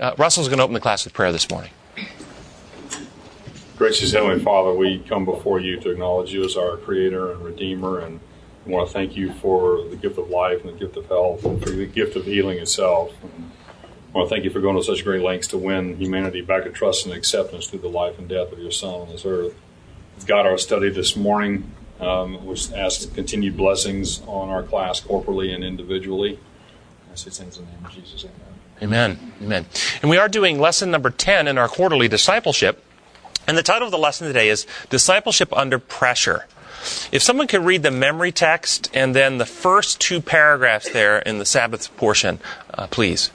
[0.00, 1.70] uh, Russell's going to open the class with prayer this morning.
[3.76, 7.98] Gracious Heavenly Father, we come before you to acknowledge you as our Creator and Redeemer,
[7.98, 8.20] and
[8.64, 11.44] we want to thank you for the gift of life and the gift of health
[11.44, 13.12] and for the gift of healing itself.
[13.22, 16.62] I want to thank you for going to such great lengths to win humanity back
[16.64, 19.54] to trust and acceptance through the life and death of your Son on this earth.
[20.24, 25.64] God, our study this morning, um, which asks continued blessings on our class corporally and
[25.64, 26.38] individually.
[27.10, 28.24] I say in the name of Jesus.
[28.24, 28.53] Amen.
[28.82, 29.32] Amen.
[29.42, 29.66] Amen.
[30.02, 32.84] And we are doing lesson number 10 in our quarterly discipleship.
[33.46, 36.46] And the title of the lesson today is Discipleship Under Pressure.
[37.12, 41.38] If someone could read the memory text and then the first two paragraphs there in
[41.38, 42.40] the Sabbath portion,
[42.72, 43.30] uh, please.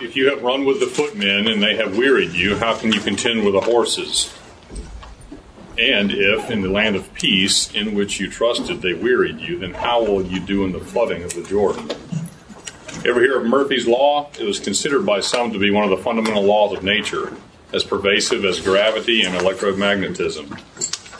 [0.00, 3.00] If you have run with the footmen and they have wearied you, how can you
[3.00, 4.32] contend with the horses?
[5.78, 9.74] And if in the land of peace in which you trusted they wearied you, then
[9.74, 11.88] how will you do in the flooding of the Jordan?
[13.06, 14.30] Ever hear of Murphy's Law?
[14.40, 17.34] It was considered by some to be one of the fundamental laws of nature
[17.70, 20.58] as pervasive as gravity and electromagnetism.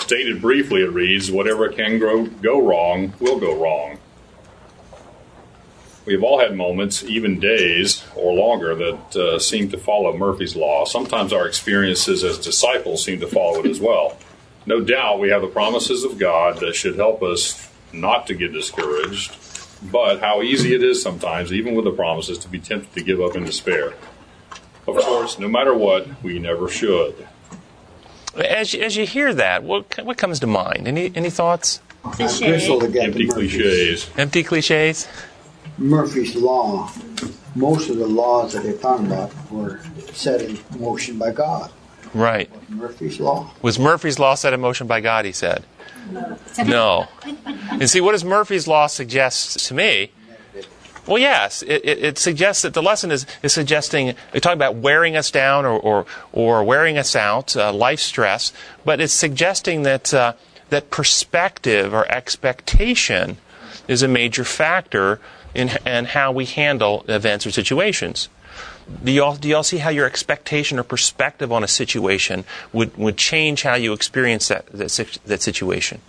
[0.00, 3.98] Stated briefly, it reads Whatever can go, go wrong will go wrong.
[6.06, 10.56] We have all had moments, even days or longer, that uh, seem to follow Murphy's
[10.56, 10.86] Law.
[10.86, 14.16] Sometimes our experiences as disciples seem to follow it as well.
[14.64, 18.54] No doubt we have the promises of God that should help us not to get
[18.54, 19.36] discouraged,
[19.90, 23.20] but how easy it is sometimes, even with the promises, to be tempted to give
[23.20, 23.94] up in despair.
[24.86, 27.26] Of course, no matter what, we never should.
[28.36, 30.88] As you, as you hear that, what, what comes to mind?
[30.88, 31.80] Any, any thoughts?
[32.04, 34.10] Empty cliches.
[34.16, 35.08] Empty cliches?
[35.78, 36.90] Murphy's Law.
[37.54, 39.80] Most of the laws that they're talking about were
[40.12, 41.70] set in motion by God.
[42.14, 42.50] Right.
[42.70, 43.50] Murphy's Law.
[43.60, 45.64] Was Murphy's Law set in motion by God, he said?
[46.10, 46.38] No.
[46.64, 47.08] no.
[47.70, 50.12] And see, what does Murphy's Law suggest to me?
[51.06, 54.76] Well, yes, it, it, it, suggests that the lesson is, is suggesting, they talk about
[54.76, 58.54] wearing us down or, or, or wearing us out, uh, life stress,
[58.86, 60.32] but it's suggesting that, uh,
[60.70, 63.36] that perspective or expectation
[63.86, 65.20] is a major factor
[65.54, 68.30] in, in how we handle events or situations.
[69.02, 73.16] Do y'all, do y'all see how your expectation or perspective on a situation would, would
[73.16, 76.00] change how you experience that, that, that situation?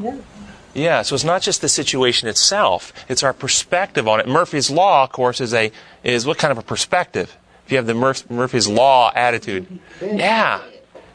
[0.00, 0.18] Yeah.
[0.72, 4.28] Yeah, so it's not just the situation itself, it's our perspective on it.
[4.28, 5.72] Murphy's Law, of course, is a
[6.04, 7.36] is what kind of a perspective?
[7.66, 9.66] If you have the Murphy's Law attitude.
[10.00, 10.60] Yeah.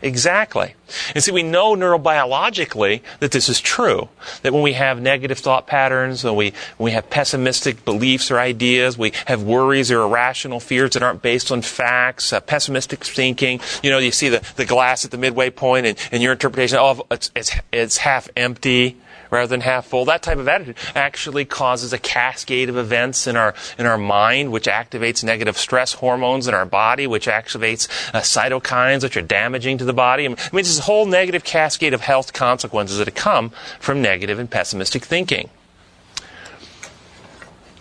[0.05, 0.75] Exactly.
[1.15, 4.07] And see, we know neurobiologically that this is true.
[4.43, 8.37] That when we have negative thought patterns, when we, when we have pessimistic beliefs or
[8.37, 13.59] ideas, we have worries or irrational fears that aren't based on facts, uh, pessimistic thinking,
[13.81, 16.77] you know, you see the, the glass at the midway point and, and your interpretation,
[16.79, 18.97] oh, it's, it's, it's half empty
[19.35, 20.05] rather than half full.
[20.05, 24.51] That type of attitude actually causes a cascade of events in our in our mind,
[24.51, 29.77] which activates negative stress hormones in our body, which activates uh, cytokines, which are damaging
[29.77, 30.25] to the body.
[30.25, 34.49] I mean, it's this whole negative cascade of health consequences that come from negative and
[34.49, 35.49] pessimistic thinking.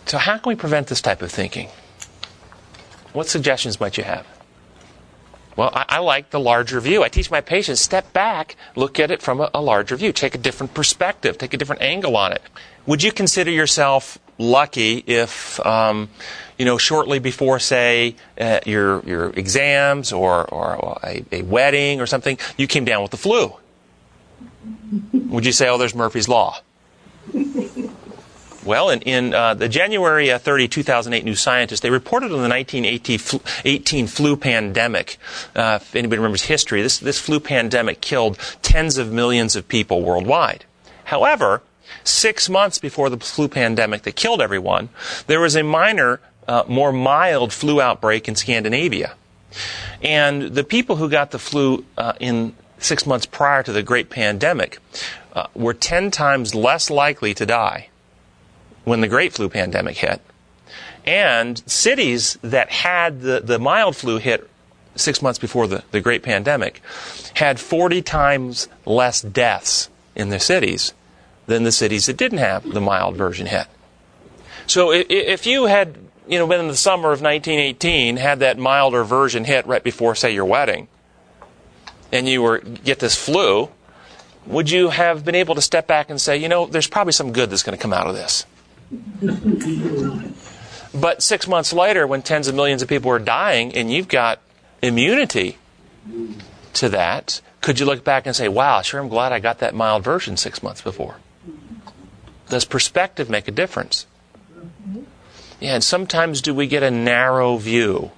[0.06, 1.68] So, how can we prevent this type of thinking?
[3.12, 4.26] What suggestions might you have?
[5.56, 7.04] Well, I, I, like the larger view.
[7.04, 10.34] I teach my patients step back, look at it from a, a larger view, take
[10.34, 12.42] a different perspective, take a different angle on it.
[12.86, 16.10] Would you consider yourself lucky if, um,
[16.58, 22.06] you know, shortly before, say, uh, your your exams or or a, a wedding or
[22.06, 23.52] something, you came down with the flu?
[25.12, 26.60] Would you say, "Oh, there's Murphy's law"?
[28.64, 32.48] Well, in, in uh, the January uh, 30, 2008 New Scientist, they reported on the
[32.48, 35.18] 1918 flu pandemic.
[35.54, 40.02] Uh, if anybody remembers history, this, this flu pandemic killed tens of millions of people
[40.02, 40.64] worldwide.
[41.04, 41.60] However,
[42.04, 44.88] six months before the flu pandemic that killed everyone,
[45.26, 49.14] there was a minor, uh, more mild flu outbreak in Scandinavia.
[50.02, 54.08] And the people who got the flu uh, in six months prior to the great
[54.08, 54.78] pandemic
[55.34, 57.88] uh, were 10 times less likely to die
[58.84, 60.20] when the great flu pandemic hit.
[61.06, 64.48] And cities that had the, the mild flu hit
[64.96, 66.80] six months before the, the great pandemic
[67.34, 70.94] had 40 times less deaths in their cities
[71.46, 73.66] than the cities that didn't have the mild version hit.
[74.66, 79.04] So if, you had, you know, been in the summer of 1918, had that milder
[79.04, 80.88] version hit right before, say, your wedding,
[82.12, 83.68] and you were get this flu,
[84.46, 87.32] would you have been able to step back and say, you know, there's probably some
[87.32, 88.46] good that's going to come out of this?
[90.94, 94.40] But six months later, when tens of millions of people are dying and you've got
[94.82, 95.58] immunity
[96.74, 99.74] to that, could you look back and say, wow, sure, I'm glad I got that
[99.74, 101.16] mild version six months before?
[102.48, 104.06] Does perspective make a difference?
[105.60, 108.10] Yeah, and sometimes do we get a narrow view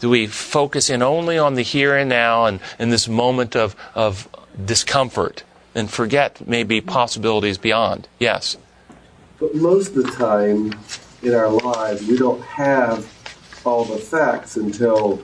[0.00, 3.74] do we focus in only on the here and now and, in this moment of,
[3.94, 4.28] of
[4.62, 5.42] discomfort
[5.74, 8.08] and forget maybe possibilities beyond?
[8.18, 8.56] Yes.
[9.38, 10.74] But most of the time
[11.22, 13.12] in our lives, we don't have
[13.64, 15.22] all the facts until,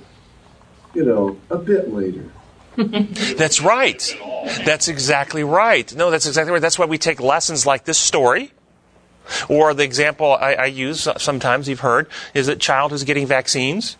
[0.94, 2.30] you know, a bit later.
[2.76, 4.16] that's right.
[4.64, 5.94] That's exactly right.
[5.94, 6.62] No, that's exactly right.
[6.62, 8.52] That's why we take lessons like this story.
[9.48, 13.96] Or the example I, I use sometimes you've heard is that child is getting vaccines.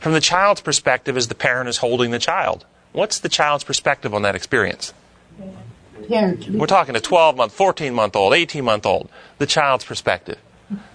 [0.00, 4.14] From the child's perspective, as the parent is holding the child, what's the child's perspective
[4.14, 4.94] on that experience?
[6.08, 6.48] Parent.
[6.48, 9.08] We're talking a 12 month, 14 month old, 18 month old.
[9.38, 10.38] The child's perspective.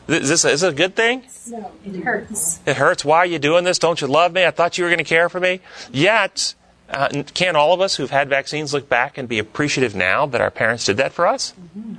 [0.08, 1.24] Is this, is this a good thing?
[1.50, 2.60] No, it hurts.
[2.66, 3.04] It hurts.
[3.04, 3.78] Why are you doing this?
[3.78, 4.46] Don't you love me?
[4.46, 5.60] I thought you were going to care for me.
[5.92, 6.56] Yet,
[6.90, 10.40] uh, can all of us who've had vaccines look back and be appreciative now that
[10.40, 11.54] our parents did that for us?
[11.78, 11.96] Mm-hmm.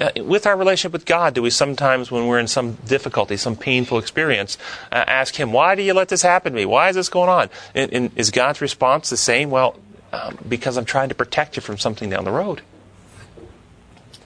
[0.00, 3.54] Uh, with our relationship with God, do we sometimes, when we're in some difficulty, some
[3.54, 4.58] painful experience,
[4.90, 6.66] uh, ask Him, Why do you let this happen to me?
[6.66, 7.50] Why is this going on?
[7.74, 9.50] And, and is God's response the same?
[9.50, 9.76] Well,
[10.12, 12.62] um, because I'm trying to protect you from something down the road.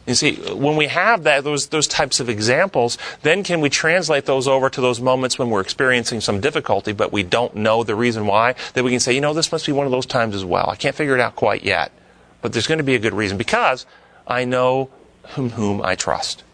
[0.07, 4.25] You see, when we have that, those, those types of examples, then can we translate
[4.25, 7.97] those over to those moments when we're experiencing some difficulty, but we don't know the
[7.97, 8.55] reason why?
[8.75, 10.71] That we can say, you know, this must be one of those times as well.
[10.71, 11.91] I can't figure it out quite yet,
[12.41, 13.85] but there's going to be a good reason because
[14.29, 14.91] I know
[15.31, 16.45] whom, whom I trust.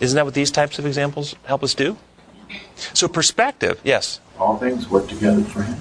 [0.00, 1.96] Isn't that what these types of examples help us do?
[2.94, 4.20] So perspective, yes.
[4.40, 5.76] All things work together for him.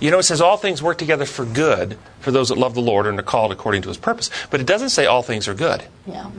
[0.00, 2.82] You know, it says all things work together for good for those that love the
[2.82, 4.30] Lord and are called according to his purpose.
[4.50, 5.84] But it doesn't say all things are good.
[6.06, 6.30] Yeah.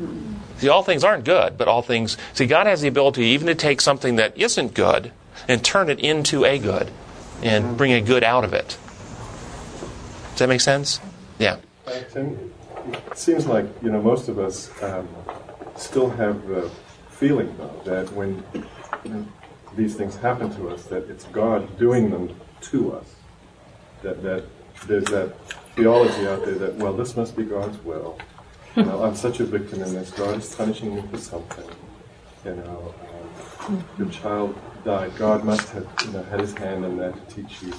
[0.58, 2.18] See, all things aren't good, but all things.
[2.34, 5.12] See, God has the ability even to take something that isn't good
[5.48, 6.92] and turn it into a good
[7.42, 8.78] and bring a good out of it.
[10.32, 11.00] Does that make sense?
[11.40, 11.58] Yeah.
[11.88, 12.54] Uh, Tim,
[12.92, 15.08] it seems like, you know, most of us um,
[15.78, 16.70] still have the
[17.10, 19.26] feeling, though, that when you know,
[19.76, 23.15] these things happen to us, that it's God doing them to us
[24.06, 24.44] that, that
[24.88, 25.34] there's that
[25.76, 28.18] theology out there that, well, this must be God's will.
[28.76, 30.12] You know, I'm such a victim in this.
[30.12, 31.66] God is punishing me for something.
[32.44, 32.94] You know,
[33.68, 35.16] um, your child died.
[35.18, 37.74] God must have you know, had his hand in that to teach you.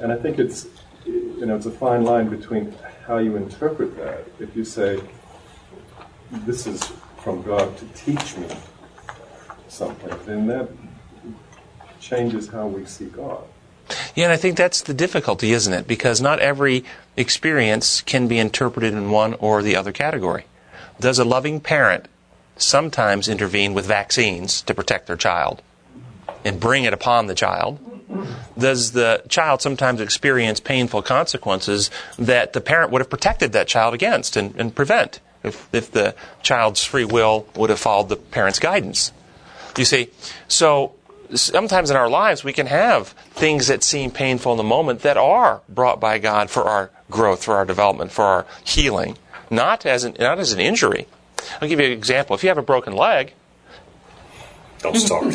[0.00, 0.66] And I think it's,
[1.06, 2.74] you know, it's a fine line between
[3.06, 4.26] how you interpret that.
[4.38, 5.00] If you say,
[6.30, 6.82] this is
[7.22, 8.48] from God to teach me
[9.68, 10.68] something, then that
[12.00, 13.44] changes how we see God.
[14.14, 15.86] Yeah, and I think that's the difficulty, isn't it?
[15.86, 16.84] Because not every
[17.16, 20.44] experience can be interpreted in one or the other category.
[21.00, 22.06] Does a loving parent
[22.56, 25.62] sometimes intervene with vaccines to protect their child
[26.44, 27.78] and bring it upon the child?
[28.58, 33.94] Does the child sometimes experience painful consequences that the parent would have protected that child
[33.94, 38.58] against and, and prevent if, if the child's free will would have followed the parent's
[38.58, 39.12] guidance?
[39.76, 40.10] You see,
[40.48, 40.92] so
[41.34, 45.16] sometimes in our lives we can have things that seem painful in the moment that
[45.16, 49.16] are brought by God for our growth, for our development, for our healing,
[49.50, 51.06] not as an, not as an injury.
[51.60, 52.34] I'll give you an example.
[52.34, 53.34] If you have a broken leg,
[54.80, 55.34] don't start.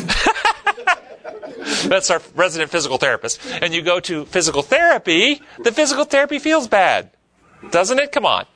[1.86, 3.40] That's our resident physical therapist.
[3.60, 7.10] And you go to physical therapy, the physical therapy feels bad.
[7.70, 8.12] Doesn't it?
[8.12, 8.46] Come on.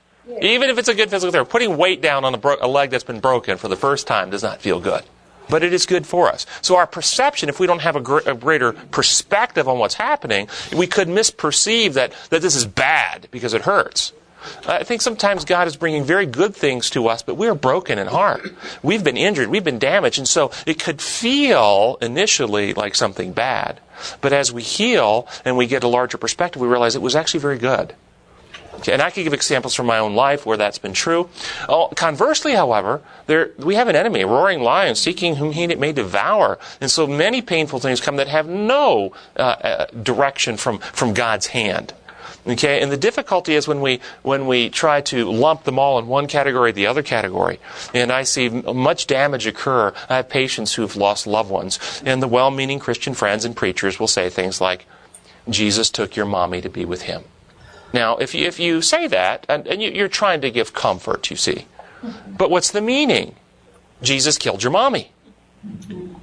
[0.41, 2.91] Even if it's a good physical therapy, putting weight down on a, bro- a leg
[2.91, 5.03] that's been broken for the first time does not feel good
[5.49, 6.47] but it is good for us.
[6.61, 10.49] So our perception, if we don't have a, gr- a, greater perspective on what's happening,
[10.77, 14.13] we could misperceive that, that this is bad because it hurts.
[14.67, 17.99] I think sometimes God is bringing very good things to us, but we are broken
[17.99, 18.53] in heart.
[18.83, 23.81] We've been injured, we've been damaged, and so it could feel initially like something bad.
[24.21, 27.41] But as we heal and we get a larger perspective, we realize it was actually
[27.41, 27.95] very good.
[28.75, 31.29] Okay, and I could give examples from my own life where that's been true.
[31.69, 35.93] Oh, conversely, however, there, we have an enemy, a roaring lion, seeking whom he may
[35.93, 36.59] devour.
[36.81, 41.49] And so many painful things come that have no uh, uh, direction from, from God's
[41.49, 41.95] hand.
[42.45, 46.09] Okay, and the difficulty is when we when we try to lump them all in
[46.09, 47.61] one category or the other category.
[47.95, 49.95] And I see much damage occur.
[50.09, 54.09] I have patients who've lost loved ones, and the well-meaning Christian friends and preachers will
[54.09, 54.87] say things like,
[55.49, 57.23] "Jesus took your mommy to be with him."
[57.93, 61.31] Now, if you, if you say that, and, and you, are trying to give comfort,
[61.31, 61.67] you see,
[62.27, 63.35] but what's the meaning?
[64.03, 65.13] Jesus killed your mommy.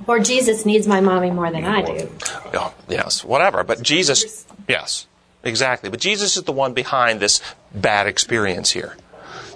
[0.07, 2.09] Or Jesus needs my mommy more than I do.
[2.53, 3.63] Oh, yes, whatever.
[3.63, 5.07] But Jesus, yes,
[5.43, 5.89] exactly.
[5.89, 7.41] But Jesus is the one behind this
[7.73, 8.97] bad experience here.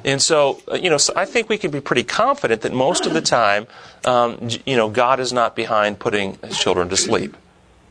[0.06, 3.06] And so, uh, you know, so I think we can be pretty confident that most
[3.06, 3.68] of the time,
[4.06, 7.36] um, you know, God is not behind putting his children to sleep.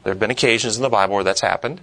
[0.04, 1.80] There have been occasions in the Bible where that's happened.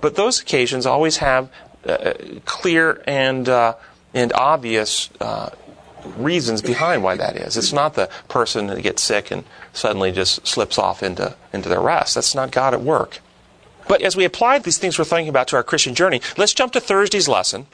[0.00, 1.50] But those occasions always have
[1.86, 2.14] uh,
[2.44, 3.74] clear and, uh,
[4.14, 5.50] and obvious uh,
[6.16, 7.56] reasons behind why that is.
[7.56, 11.80] It's not the person that gets sick and suddenly just slips off into, into their
[11.80, 12.14] rest.
[12.14, 13.20] That's not God at work.
[13.88, 16.72] But as we apply these things we're thinking about to our Christian journey, let's jump
[16.74, 17.66] to Thursday's lesson.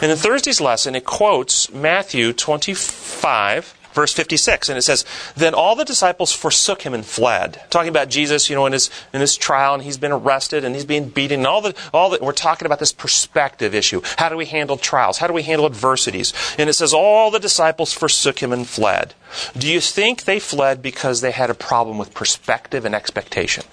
[0.00, 5.74] And in Thursday's lesson, it quotes Matthew 25, verse 56 and it says then all
[5.74, 7.60] the disciples forsook him and fled.
[7.68, 10.76] Talking about jesus you know in his in his trial and he's been arrested and
[10.76, 14.00] he's being beaten and all the all that we're talking about this perspective issue.
[14.16, 15.18] How do we handle trials?
[15.18, 16.32] How do we handle adversities?
[16.58, 19.14] And it says all the disciples forsook him and fled.
[19.56, 23.64] Do you think they fled because they had a problem with perspective and expectation?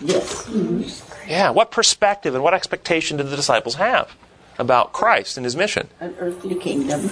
[0.00, 0.48] Yes.
[1.28, 4.16] yeah what perspective and what expectation did the disciples have
[4.58, 5.88] about christ and his mission?
[6.00, 7.08] An earthly kingdom.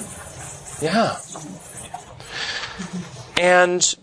[0.83, 1.19] yeah.
[3.39, 3.95] And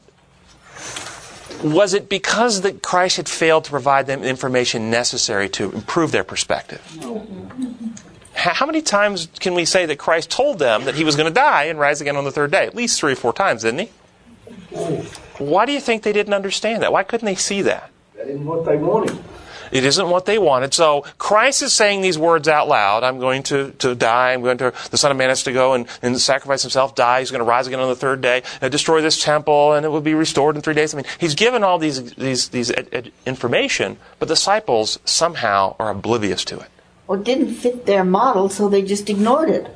[1.63, 6.23] was it because that Christ had failed to provide them information necessary to improve their
[6.23, 6.81] perspective?
[8.33, 11.33] How many times can we say that Christ told them that he was going to
[11.33, 12.65] die and rise again on the third day?
[12.65, 13.89] At least three or four times, didn't he?
[15.37, 16.91] Why do you think they didn't understand that?
[16.91, 17.89] Why couldn't they see that?
[18.15, 19.17] That isn't what they wanted.
[19.71, 20.73] It isn't what they wanted.
[20.73, 23.03] So Christ is saying these words out loud.
[23.03, 24.33] I'm going to, to die.
[24.33, 27.19] I'm going to, the Son of Man has to go and, and sacrifice himself, die.
[27.19, 29.89] He's going to rise again on the third day, uh, destroy this temple, and it
[29.89, 30.93] will be restored in three days.
[30.93, 35.75] I mean, he's given all these, these, these ed, ed, information, but the disciples somehow
[35.79, 36.69] are oblivious to it.
[37.07, 39.67] Well, it didn't fit their model, so they just ignored it.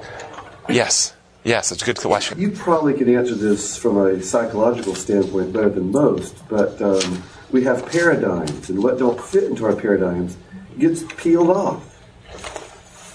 [0.67, 1.15] Yes.
[1.43, 2.39] Yes, it's a good question.
[2.39, 7.63] You probably can answer this from a psychological standpoint better than most, but um, we
[7.63, 10.37] have paradigms, and what don't fit into our paradigms
[10.77, 11.85] gets peeled off.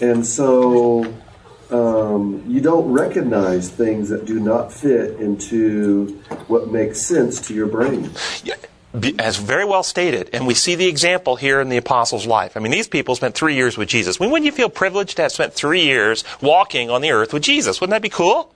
[0.03, 1.05] And so
[1.71, 7.67] um, you don't recognize things that do not fit into what makes sense to your
[7.67, 8.11] brain.
[8.43, 8.57] Yeah,
[9.19, 12.57] As very well stated, and we see the example here in the apostles' life.
[12.57, 14.21] I mean, these people spent three years with Jesus.
[14.21, 17.43] When wouldn't you feel privileged to have spent three years walking on the earth with
[17.43, 17.81] Jesus?
[17.81, 18.53] Wouldn't that be cool?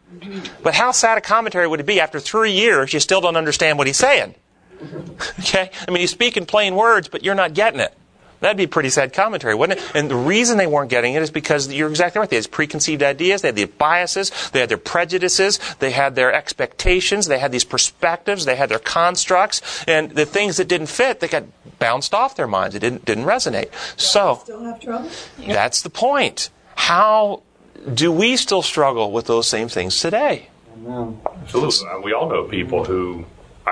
[0.62, 3.78] But how sad a commentary would it be after three years you still don't understand
[3.78, 4.34] what he's saying?
[5.40, 5.70] Okay?
[5.86, 7.94] I mean, you speak in plain words, but you're not getting it.
[8.40, 9.92] That'd be a pretty sad commentary, wouldn't it?
[9.96, 12.30] And the reason they weren't getting it is because you're exactly right.
[12.30, 16.32] They had preconceived ideas, they had the biases, they had their prejudices, they had their
[16.32, 21.18] expectations, they had these perspectives, they had their constructs, and the things that didn't fit,
[21.18, 21.44] they got
[21.80, 22.76] bounced off their minds.
[22.76, 23.70] It didn't didn't resonate.
[23.96, 25.10] So Still have trouble?
[25.44, 26.50] that's the point.
[26.76, 27.42] How
[27.92, 30.48] do we still struggle with those same things today?
[30.86, 31.88] Absolutely.
[31.88, 33.24] Uh, We all know people who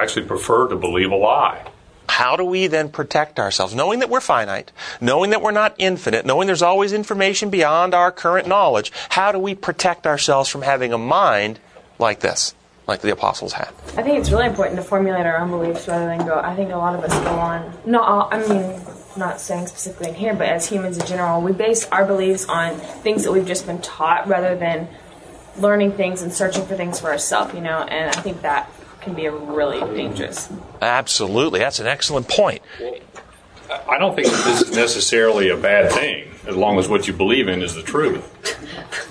[0.03, 1.67] actually prefer to believe a lie.
[2.09, 3.75] How do we then protect ourselves?
[3.75, 8.13] Knowing that we're finite, knowing that we're not infinite, knowing there's always information beyond our
[8.13, 11.59] current knowledge, how do we protect ourselves from having a mind
[11.99, 12.55] like this,
[12.87, 13.69] like the apostles had?
[13.97, 16.39] I think it's really important to formulate our own beliefs rather than go.
[16.39, 17.73] I think a lot of us go on.
[17.85, 18.29] Not all.
[18.31, 18.81] I mean,
[19.17, 22.77] not saying specifically in here, but as humans in general, we base our beliefs on
[22.77, 24.89] things that we've just been taught rather than
[25.59, 27.53] learning things and searching for things for ourselves.
[27.53, 28.71] You know, and I think that
[29.07, 30.49] can be a really dangerous.
[30.83, 31.61] Absolutely.
[31.61, 32.61] That's an excellent point.
[33.89, 37.13] I don't think that this is necessarily a bad thing, as long as what you
[37.13, 38.25] believe in is the truth.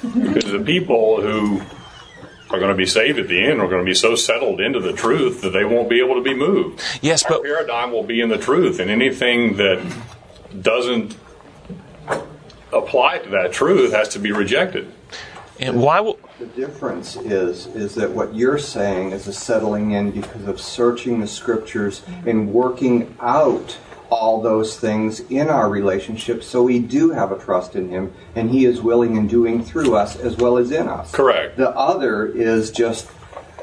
[0.02, 1.62] Because the people who
[2.50, 4.82] are going to be saved at the end are going to be so settled into
[4.82, 6.82] the truth that they won't be able to be moved.
[7.02, 9.82] Yes, Our but paradigm will be in the truth, and anything that
[10.62, 11.16] doesn't
[12.74, 14.92] apply to that truth has to be rejected.
[15.60, 20.12] and why will The difference is is that what you're saying is a settling in
[20.12, 23.78] because of searching the scriptures and working out
[24.10, 28.52] all those things in our relationship so we do have a trust in him and
[28.52, 31.10] he is willing and doing through us as well as in us.
[31.12, 31.56] Correct.
[31.56, 33.10] The other is just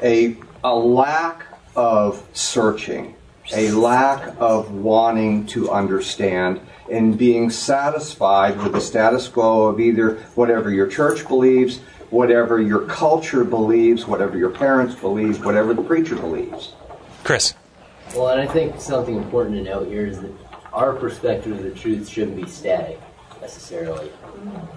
[0.01, 3.13] a a lack of searching,
[3.53, 10.15] a lack of wanting to understand and being satisfied with the status quo of either
[10.35, 11.79] whatever your church believes,
[12.13, 16.73] whatever your culture believes, whatever your parents believe, whatever the preacher believes.
[17.23, 17.55] Chris?
[18.15, 20.31] Well, and I think something important to note here is that
[20.71, 23.01] our perspective of the truth shouldn't be static
[23.41, 24.11] necessarily.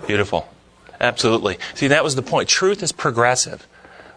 [0.06, 0.48] Beautiful.
[0.98, 1.58] Absolutely.
[1.74, 2.48] See, that was the point.
[2.48, 3.68] Truth is progressive.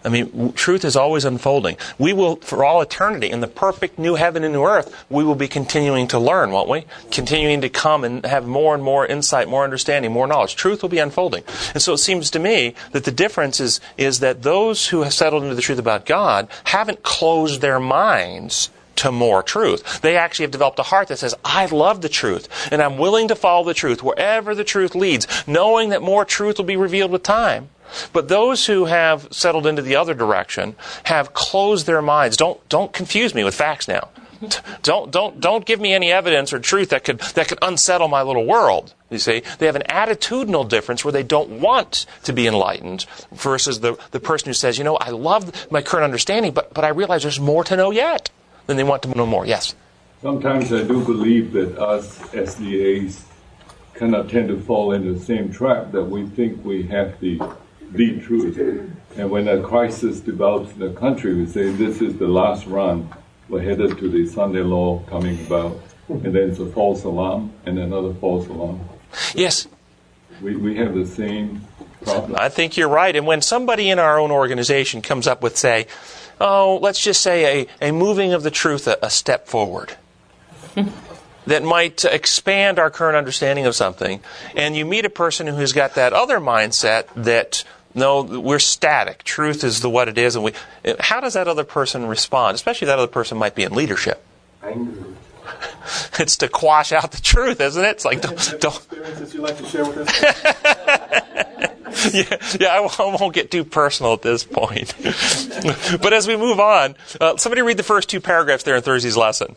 [0.03, 1.77] I mean, truth is always unfolding.
[1.98, 5.36] We will, for all eternity, in the perfect new heaven and new earth, we will
[5.36, 6.86] be continuing to learn, won't we?
[7.12, 10.56] Continuing to come and have more and more insight, more understanding, more knowledge.
[10.56, 11.44] Truth will be unfolding.
[11.74, 15.13] And so it seems to me that the difference is, is that those who have
[15.13, 20.01] settled into the truth about God haven't closed their minds to more truth.
[20.01, 23.29] They actually have developed a heart that says, I love the truth, and I'm willing
[23.29, 27.12] to follow the truth wherever the truth leads, knowing that more truth will be revealed
[27.12, 27.70] with time.
[28.13, 32.38] But those who have settled into the other direction have closed their minds.
[32.38, 34.10] Don't, don't confuse me with facts now.
[34.84, 38.22] Don't, don't, don't give me any evidence or truth that could, that could unsettle my
[38.22, 38.93] little world.
[39.10, 43.81] You see, they have an attitudinal difference where they don't want to be enlightened versus
[43.81, 46.89] the, the person who says, you know, I love my current understanding, but, but I
[46.89, 48.29] realize there's more to know yet.
[48.67, 49.46] Then they want to know more.
[49.46, 49.75] Yes?
[50.22, 53.24] Sometimes I do believe that us SDAs
[53.93, 57.41] kind of tend to fall into the same trap that we think we have the,
[57.91, 58.58] the truth.
[59.17, 63.10] And when a crisis develops in the country, we say this is the last run.
[63.48, 65.79] We're headed to the Sunday law coming about.
[66.08, 68.79] And then it's a false alarm and another false alarm.
[69.34, 69.67] Yes.
[70.41, 71.67] We, we have the same
[72.03, 72.36] problem.
[72.39, 73.15] I think you're right.
[73.15, 75.88] And when somebody in our own organization comes up with, say,
[76.39, 79.96] oh, let's just say a, a moving of the truth a, a step forward
[81.46, 84.22] that might expand our current understanding of something,
[84.55, 87.63] and you meet a person who's got that other mindset that
[87.96, 89.24] no, we're static.
[89.24, 90.53] Truth is the what it is, and we.
[91.00, 92.55] How does that other person respond?
[92.55, 94.24] Especially that other person might be in leadership.
[94.63, 95.05] Anger.
[96.19, 97.89] It's to quash out the truth, isn't it?
[97.89, 98.38] It's like don't.
[98.60, 100.22] don't Experiences you like to share with us?
[102.13, 104.93] yeah, yeah I won't- I won't get too personal at this point.
[106.01, 109.17] but as we move on, uh, somebody read the first two paragraphs there in Thursday's
[109.17, 109.55] lesson.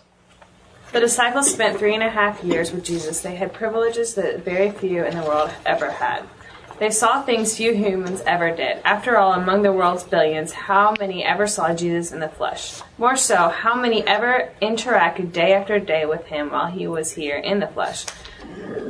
[0.93, 3.21] The disciples spent three and a half years with Jesus.
[3.21, 6.23] They had privileges that very few in the world ever had.
[6.83, 8.81] They saw things few humans ever did.
[8.85, 12.83] After all, among the world's billions, how many ever saw Jesus in the flesh?
[12.99, 17.37] More so, how many ever interacted day after day with him while he was here
[17.37, 18.05] in the flesh?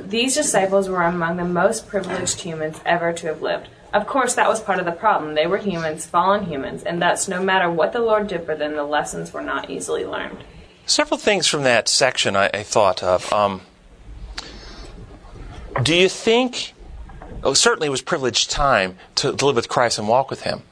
[0.07, 3.69] These disciples were among the most privileged humans ever to have lived.
[3.93, 5.35] Of course, that was part of the problem.
[5.35, 8.75] They were humans, fallen humans, and thus, no matter what the Lord did for them,
[8.75, 10.45] the lessons were not easily learned.
[10.87, 13.31] Several things from that section I, I thought of.
[13.35, 13.61] Um,
[15.83, 16.72] do you think?
[17.45, 20.63] Oh, certainly it was privileged time to, to live with Christ and walk with Him.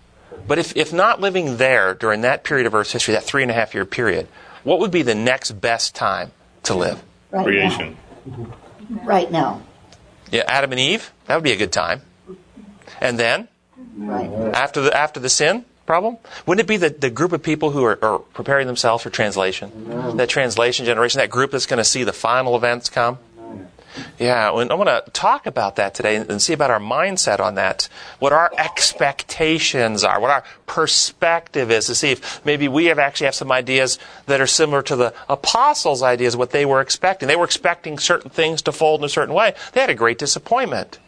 [0.47, 3.51] But if, if not living there during that period of Earth's history, that three and
[3.51, 4.29] a half year period,
[4.65, 6.33] what would be the next best time
[6.65, 7.03] to live?
[7.31, 7.97] Right Creation.
[8.27, 8.57] Now.
[9.05, 9.63] Right now.
[10.31, 11.13] Yeah, Adam and Eve.
[11.27, 12.03] That would be a good time.
[13.01, 13.49] And then
[13.97, 14.31] Right.
[14.55, 17.85] after the after the sin problem, wouldn't it be the, the group of people who
[17.85, 20.17] are, are preparing themselves for translation?
[20.17, 23.19] That translation generation, that group that's going to see the final events come.
[24.19, 27.55] Yeah, and I want to talk about that today and see about our mindset on
[27.57, 27.89] that.
[28.19, 33.27] What our expectations are, what our perspective is, to see if maybe we have actually
[33.27, 37.29] have some ideas that are similar to the apostles' ideas, what they were expecting.
[37.29, 39.55] They were expecting certain things to fold in a certain way.
[39.73, 40.99] They had a great disappointment.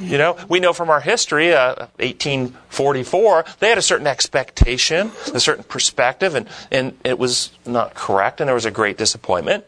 [0.00, 5.38] You know, we know from our history, uh, 1844, they had a certain expectation, a
[5.38, 9.64] certain perspective, and, and it was not correct, and there was a great disappointment.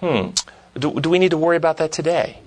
[0.00, 0.30] Hmm.
[0.78, 2.38] Do, do we need to worry about that today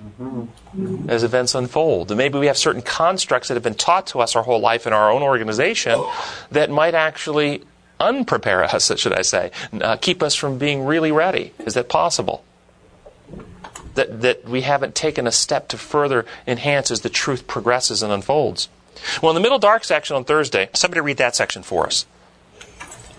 [1.08, 2.12] as events unfold?
[2.12, 4.88] And maybe we have certain constructs that have been taught to us our whole life
[4.88, 6.04] in our own organization
[6.52, 7.64] that might actually
[8.00, 11.54] unprepare us, should I say, uh, keep us from being really ready.
[11.60, 12.44] Is that possible?
[13.96, 18.14] that, that we haven't taken a step to further enhance as the truth progresses and
[18.14, 18.70] unfolds.
[19.22, 22.06] Well, in the middle dark section on Thursday, somebody read that section for us.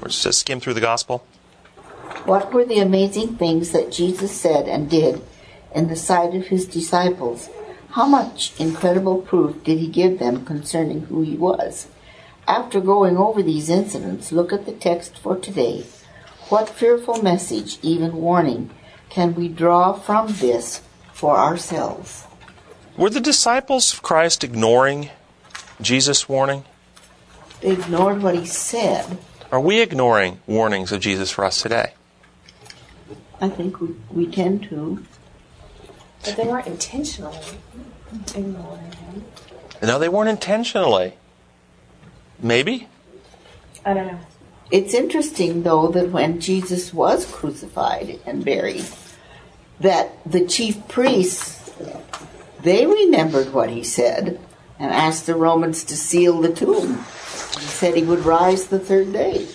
[0.05, 1.27] It says, skim through the gospel.
[2.27, 5.23] What were the amazing things that Jesus said and did
[5.73, 7.49] in the sight of his disciples?
[7.91, 11.87] How much incredible proof did he give them concerning who he was?
[12.49, 15.87] After going over these incidents, look at the text for today.
[16.49, 18.71] What fearful message, even warning,
[19.09, 20.81] can we draw from this
[21.13, 22.25] for ourselves?
[22.97, 25.11] Were the disciples of Christ ignoring
[25.81, 26.65] Jesus' warning?
[27.61, 29.17] They ignored what he said.
[29.53, 31.93] Are we ignoring warnings of Jesus for us today?
[33.41, 35.05] I think we, we tend to.
[36.25, 37.59] But they weren't intentionally
[38.35, 39.25] ignoring him.
[39.83, 41.15] No, they weren't intentionally.
[42.41, 42.89] Maybe?
[43.85, 44.21] I don't know.
[44.71, 48.85] It's interesting, though, that when Jesus was crucified and buried,
[49.81, 51.71] that the chief priests,
[52.63, 54.41] they remembered what he said
[54.79, 56.97] and asked the Romans to seal the tomb.
[56.97, 59.47] He said he would rise the third day.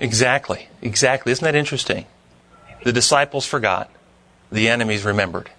[0.00, 0.68] Exactly.
[0.80, 1.32] Exactly.
[1.32, 2.06] Isn't that interesting?
[2.84, 3.90] The disciples forgot.
[4.52, 5.50] The enemies remembered.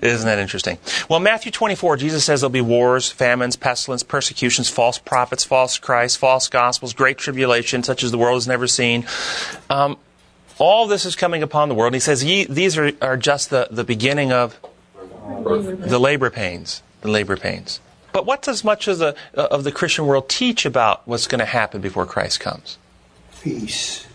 [0.00, 0.78] Isn't that interesting?
[1.08, 6.16] Well, Matthew 24, Jesus says there'll be wars, famines, pestilence, persecutions, false prophets, false Christs,
[6.16, 9.06] false gospels, great tribulation, such as the world has never seen.
[9.68, 9.96] Um,
[10.58, 11.88] all this is coming upon the world.
[11.88, 14.58] And he says these are, are just the, the beginning of
[15.48, 16.82] the labor pains.
[17.00, 17.80] The labor pains.
[18.12, 21.44] But what does much of the, of the Christian world teach about what's going to
[21.44, 22.78] happen before Christ comes?
[23.42, 24.07] Peace.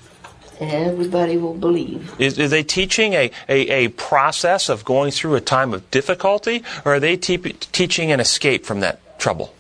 [0.72, 2.20] Everybody will believe.
[2.20, 6.64] Is, are they teaching a, a, a process of going through a time of difficulty,
[6.86, 9.54] or are they te- teaching an escape from that trouble?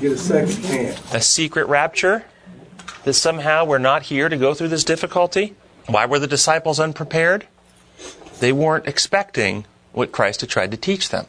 [0.00, 1.00] Get a second hand.
[1.12, 2.24] A secret rapture?
[3.04, 5.54] That somehow we're not here to go through this difficulty?
[5.86, 7.46] Why were the disciples unprepared?
[8.40, 11.26] They weren't expecting what Christ had tried to teach them.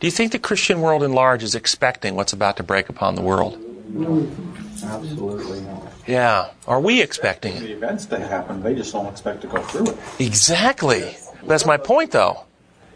[0.00, 3.16] Do you think the Christian world in large is expecting what's about to break upon
[3.16, 3.54] the world?
[4.82, 5.89] Absolutely not.
[6.06, 6.50] Yeah.
[6.66, 7.60] Are we expecting it?
[7.60, 9.98] The events that happen, they just don't expect to go through it.
[10.18, 11.16] Exactly.
[11.44, 12.44] That's my point, though.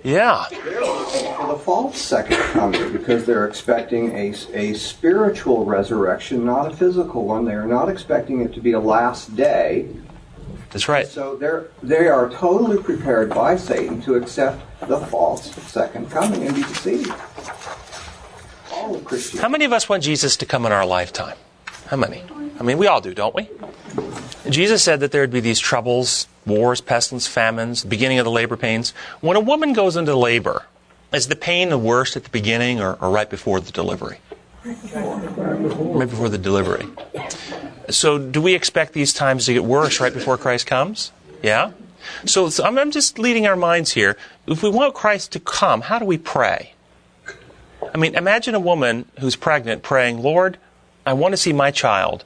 [0.02, 0.44] Yeah.
[0.44, 7.24] For the false second coming, because they're expecting a, a spiritual resurrection, not a physical
[7.24, 7.46] one.
[7.46, 9.88] They are not expecting it to be a last day.
[10.70, 11.06] That's right.
[11.06, 16.54] So they're they are totally prepared by Satan to accept the false second coming and
[16.54, 17.14] be deceived.
[18.72, 19.38] All of Christianity.
[19.40, 21.36] How many of us want Jesus to come in our lifetime?
[21.86, 22.22] How many?
[22.58, 23.48] I mean, we all do, don't we?
[24.48, 28.30] Jesus said that there would be these troubles, wars, pestilence, famines, the beginning of the
[28.30, 28.90] labor pains.
[29.20, 30.66] When a woman goes into labor,
[31.12, 34.18] is the pain the worst at the beginning or, or right before the delivery?
[34.64, 36.86] Right before the delivery.
[37.90, 41.12] So, do we expect these times to get worse right before Christ comes?
[41.42, 41.72] Yeah?
[42.24, 44.16] So, so I'm, I'm just leading our minds here.
[44.46, 46.72] If we want Christ to come, how do we pray?
[47.94, 50.58] I mean, imagine a woman who's pregnant praying, Lord,
[51.06, 52.24] I want to see my child,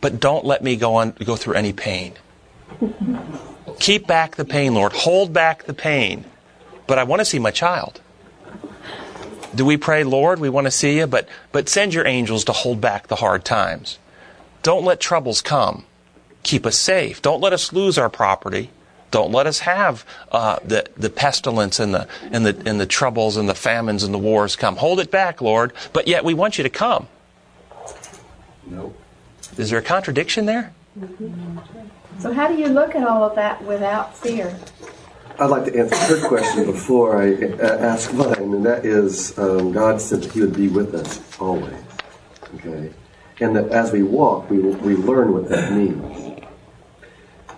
[0.00, 2.14] but don't let me go on go through any pain.
[3.78, 4.92] Keep back the pain, Lord.
[4.92, 6.24] Hold back the pain.
[6.86, 8.00] But I want to see my child.
[9.54, 12.52] Do we pray, Lord, we want to see you, but but send your angels to
[12.52, 13.98] hold back the hard times.
[14.62, 15.84] Don't let troubles come.
[16.42, 17.20] Keep us safe.
[17.22, 18.70] Don't let us lose our property.
[19.10, 23.36] Don't let us have uh, the the pestilence and the and the and the troubles
[23.36, 24.76] and the famines and the wars come.
[24.76, 25.72] Hold it back, Lord.
[25.92, 27.08] But yet we want you to come.
[28.70, 28.94] No.
[29.56, 30.72] Is there a contradiction there?
[32.18, 34.56] So how do you look at all of that without fear?
[35.38, 39.70] I'd like to answer her question before I uh, ask mine, and that is um,
[39.70, 41.74] God said that He would be with us always.
[42.56, 42.92] Okay?
[43.40, 46.42] And that as we walk, we, we learn what that means.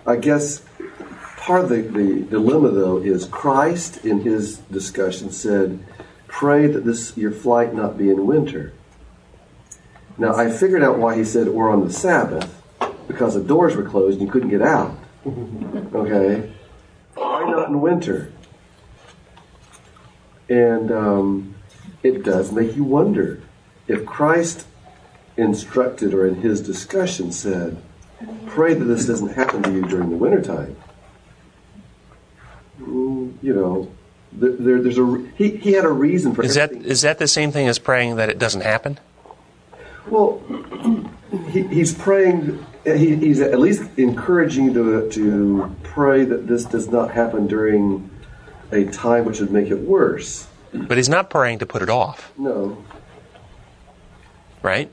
[0.07, 0.63] I guess
[1.39, 5.79] part of the, the dilemma, though, is Christ in His discussion said,
[6.27, 8.75] Pray that this your flight not be in winter.
[10.21, 12.55] Now, I figured out why He said, or on the Sabbath,
[13.09, 14.97] because the doors were closed and you couldn't get out.
[15.95, 16.53] Okay?
[17.15, 18.33] Why not in winter?
[20.49, 21.55] And um,
[22.03, 23.43] it does make you wonder
[23.89, 24.67] if Christ
[25.37, 27.81] instructed or in his discussion said,
[28.47, 30.77] pray that this doesn't happen to you during the wintertime.
[32.81, 33.91] Mm, You know,
[34.33, 36.91] there, there, there's a he, he had a reason for Is that everything.
[36.91, 38.99] is that the same thing as praying that it doesn't happen?
[40.11, 40.43] Well,
[41.51, 42.65] he, he's praying.
[42.87, 47.47] Uh, he, he's at least encouraging you to to pray that this does not happen
[47.47, 48.11] during
[48.73, 50.49] a time which would make it worse.
[50.73, 52.83] But he's not praying to put it off, No,
[54.63, 54.91] right?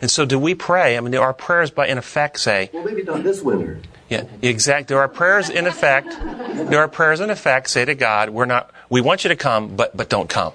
[0.00, 0.96] And so, do we pray?
[0.96, 3.80] I mean, our prayers, by in effect, say, well, maybe not this winter.
[4.08, 4.88] yeah, exact.
[4.88, 6.08] There are prayers in effect.
[6.20, 8.70] There are prayers in effect say to God, "We're not.
[8.90, 10.52] We want you to come, but but don't come."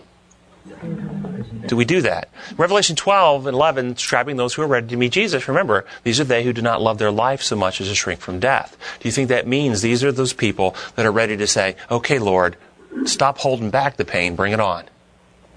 [1.68, 2.30] Do we do that?
[2.58, 5.48] Revelation 12 and 11, describing those who are ready to meet Jesus.
[5.48, 8.20] Remember, these are they who do not love their life so much as to shrink
[8.20, 8.78] from death.
[9.00, 12.20] Do you think that means these are those people that are ready to say, okay,
[12.20, 12.58] Lord,
[13.06, 14.86] stop holding back the pain, bring it on.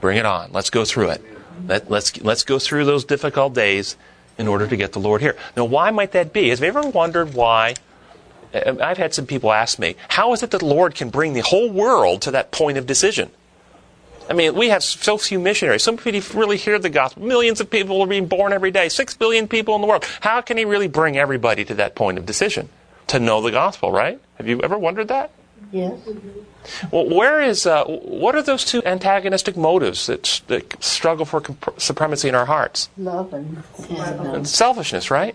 [0.01, 0.51] Bring it on.
[0.53, 1.25] Let's go through it.
[1.66, 3.97] Let, let's, let's go through those difficult days
[4.38, 5.37] in order to get the Lord here.
[5.57, 6.49] Now, why might that be?
[6.49, 7.75] Have you ever wondered why?
[8.55, 11.33] uh, I've had some people ask me, how is it that the Lord can bring
[11.33, 13.31] the whole world to that point of decision?
[14.31, 15.83] I mean, we have so few missionaries.
[15.83, 17.25] Some people really hear the gospel.
[17.25, 18.88] Millions of people are being born every day.
[18.88, 20.05] Six billion people in the world.
[20.21, 22.69] How can he really bring everybody to that point of decision?
[23.09, 24.21] To know the gospel, right?
[24.37, 25.33] Have you ever wondered that?
[25.73, 25.99] Yes.
[26.93, 31.81] Well, where is, uh, what are those two antagonistic motives that, that struggle for comp-
[31.81, 32.88] supremacy in our hearts?
[32.97, 35.35] Love and, And selfishness, right?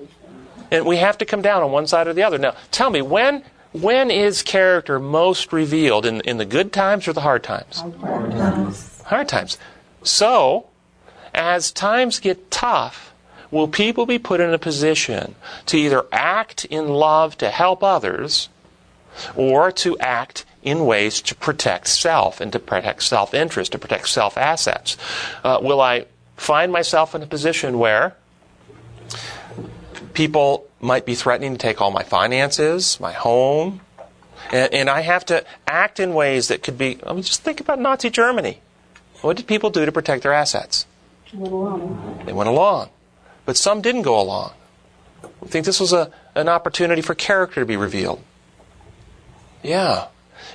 [0.72, 2.38] And we have to come down on one side or the other.
[2.38, 3.44] Now, tell me, when,
[3.82, 6.06] when is character most revealed?
[6.06, 7.84] In, in the good times or the hard times?
[9.06, 9.58] hard times.
[10.04, 10.68] So,
[11.34, 13.14] as times get tough,
[13.52, 15.36] will people be put in a position
[15.66, 18.50] to either act in love to help others
[19.36, 24.08] or to act in ways to protect self and to protect self interest, to protect
[24.08, 24.96] self assets?
[25.44, 26.06] Uh, will I
[26.38, 28.16] find myself in a position where
[30.14, 33.82] people might be threatening to take all my finances, my home,
[34.52, 37.60] and, and I have to act in ways that could be, I mean, just think
[37.60, 38.62] about Nazi Germany.
[39.22, 40.86] What did people do to protect their assets?
[41.34, 42.90] They went along.
[43.46, 44.54] But some didn't go along.
[45.24, 48.22] I think this was a, an opportunity for character to be revealed.
[49.64, 50.08] Yeah.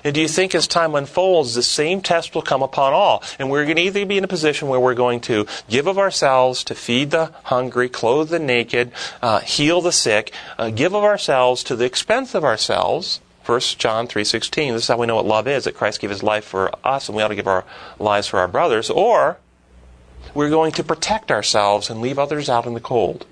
[0.04, 3.22] And do you think as time unfolds, the same test will come upon all?
[3.38, 5.98] And we're going to either be in a position where we're going to give of
[5.98, 11.04] ourselves to feed the hungry, clothe the naked, uh, heal the sick, uh, give of
[11.04, 14.74] ourselves to the expense of ourselves, 1 John 3:16.
[14.74, 17.08] This is how we know what love is, that Christ gave his life for us
[17.08, 17.64] and we ought to give our
[17.98, 19.38] lives for our brothers, or
[20.34, 23.26] we're going to protect ourselves and leave others out in the cold.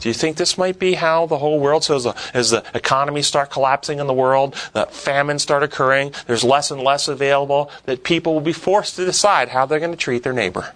[0.00, 2.64] Do you think this might be how the whole world, so as the, as the
[2.74, 7.70] economies start collapsing in the world, the famines start occurring, there's less and less available,
[7.84, 10.72] that people will be forced to decide how they're going to treat their neighbor?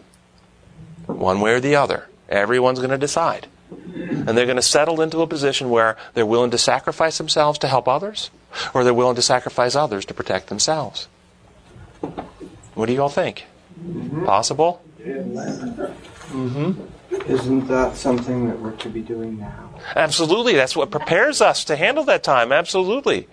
[1.06, 2.08] One way or the other.
[2.28, 3.46] Everyone's going to decide.
[3.70, 7.68] And they're going to settle into a position where they're willing to sacrifice themselves to
[7.68, 8.30] help others,
[8.74, 11.08] or they're willing to sacrifice others to protect themselves.
[12.74, 13.46] What do you all think?
[14.24, 14.82] Possible?
[16.32, 17.30] Mm-hmm.
[17.30, 19.70] Isn't that something that we're to be doing now?
[19.94, 20.54] Absolutely.
[20.54, 22.52] That's what prepares us to handle that time.
[22.52, 23.28] Absolutely.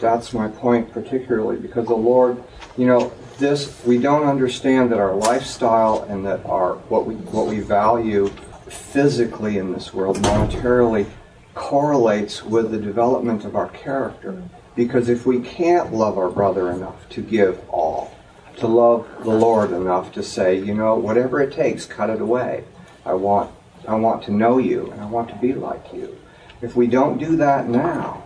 [0.00, 2.42] That's my point, particularly because the Lord,
[2.76, 7.46] you know, this we don't understand that our lifestyle and that our what we what
[7.46, 8.28] we value
[8.68, 11.06] physically in this world monetarily
[11.54, 14.42] correlates with the development of our character.
[14.74, 18.14] Because if we can't love our brother enough to give all,
[18.62, 22.62] to love the Lord enough to say, you know, whatever it takes, cut it away.
[23.04, 23.50] I want
[23.88, 26.16] I want to know you and I want to be like you.
[26.60, 28.22] If we don't do that now,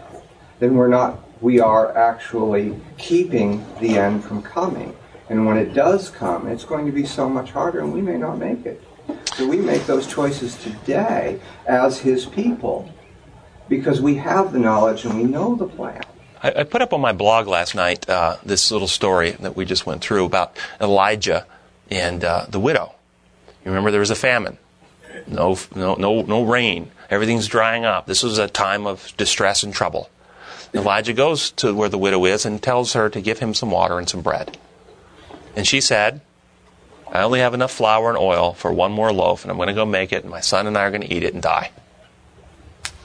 [0.58, 4.94] then we're not we are actually keeping the end from coming.
[5.30, 8.18] And when it does come, it's going to be so much harder and we may
[8.18, 8.82] not make it.
[9.36, 12.92] So we make those choices today as his people
[13.70, 16.02] because we have the knowledge and we know the plan.
[16.42, 19.64] I, I put up on my blog last night uh, this little story that we
[19.64, 21.46] just went through about Elijah
[21.90, 22.94] and uh, the widow.
[23.64, 24.58] You remember there was a famine,
[25.26, 26.90] no, no, no, no rain.
[27.10, 28.06] Everything's drying up.
[28.06, 30.10] This was a time of distress and trouble.
[30.74, 33.98] Elijah goes to where the widow is and tells her to give him some water
[33.98, 34.58] and some bread.
[35.54, 36.20] And she said,
[37.10, 39.74] I only have enough flour and oil for one more loaf, and I'm going to
[39.74, 41.70] go make it, and my son and I are going to eat it and die.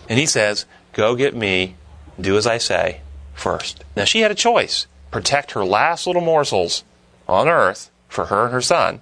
[0.09, 1.75] And he says, Go get me,
[2.19, 3.01] do as I say
[3.33, 3.83] first.
[3.95, 6.83] Now she had a choice protect her last little morsels
[7.27, 9.01] on earth for her and her son,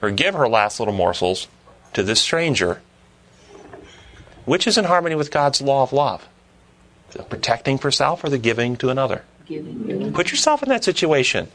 [0.00, 1.48] or give her last little morsels
[1.92, 2.80] to this stranger,
[4.44, 6.28] which is in harmony with God's law of love
[7.12, 9.24] the protecting for self or the giving to another.
[9.46, 10.12] Giving.
[10.12, 11.48] Put yourself in that situation.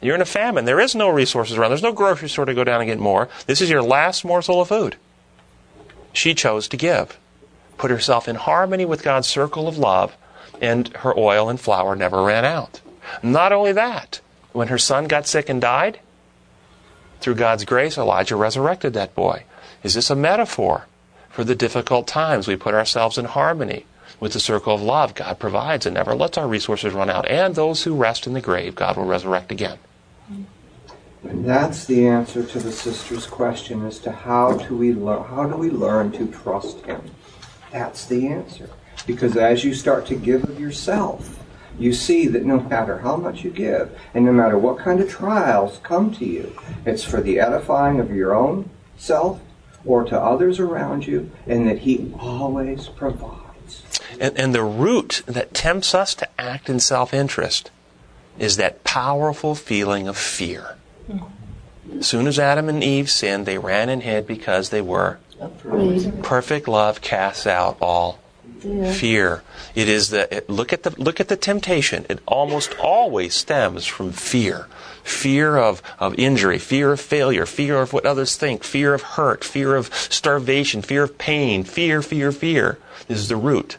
[0.00, 0.64] You're in a famine.
[0.64, 1.70] There is no resources around.
[1.70, 3.28] There's no grocery store to go down and get more.
[3.46, 4.96] This is your last morsel of food.
[6.12, 7.18] She chose to give.
[7.78, 10.16] Put herself in harmony with God's circle of love,
[10.62, 12.80] and her oil and flour never ran out.
[13.22, 14.20] Not only that,
[14.52, 15.98] when her son got sick and died,
[17.20, 19.44] through God's grace, Elijah resurrected that boy.
[19.82, 20.86] Is this a metaphor
[21.30, 23.86] for the difficult times we put ourselves in harmony
[24.20, 27.28] with the circle of love God provides and never lets our resources run out?
[27.28, 29.78] And those who rest in the grave, God will resurrect again.
[31.24, 35.46] And that's the answer to the sister's question as to how do we learn how
[35.46, 37.00] do we learn to trust him?
[37.70, 38.68] That's the answer.
[39.06, 41.38] Because as you start to give of yourself,
[41.78, 45.10] you see that no matter how much you give, and no matter what kind of
[45.10, 49.40] trials come to you, it's for the edifying of your own self
[49.84, 53.82] or to others around you, and that He always provides.
[54.20, 57.70] And, and the root that tempts us to act in self interest
[58.38, 60.76] is that powerful feeling of fear.
[61.98, 66.22] As soon as Adam and Eve sinned, they ran and hid because they were Afraid.
[66.22, 68.18] perfect love casts out all
[68.64, 68.92] Yeah.
[68.92, 69.42] fear.
[69.74, 72.06] It is the look at the look at the temptation.
[72.08, 74.66] It almost always stems from fear.
[75.02, 79.42] Fear of, of injury, fear of failure, fear of what others think, fear of hurt,
[79.42, 83.78] fear of starvation, fear of pain, fear, fear, fear This is the root.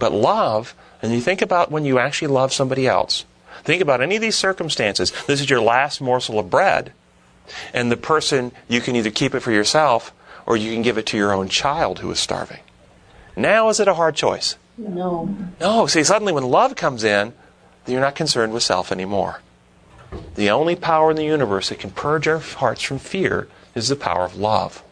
[0.00, 3.24] But love, and you think about when you actually love somebody else.
[3.62, 5.12] Think about any of these circumstances.
[5.26, 6.92] This is your last morsel of bread,
[7.72, 10.12] and the person, you can either keep it for yourself
[10.46, 12.60] or you can give it to your own child who is starving.
[13.36, 14.56] Now is it a hard choice?
[14.76, 15.26] No.
[15.60, 17.32] No, oh, see, suddenly when love comes in,
[17.86, 19.40] you're not concerned with self anymore.
[20.34, 23.96] The only power in the universe that can purge our hearts from fear is the
[23.96, 24.82] power of love.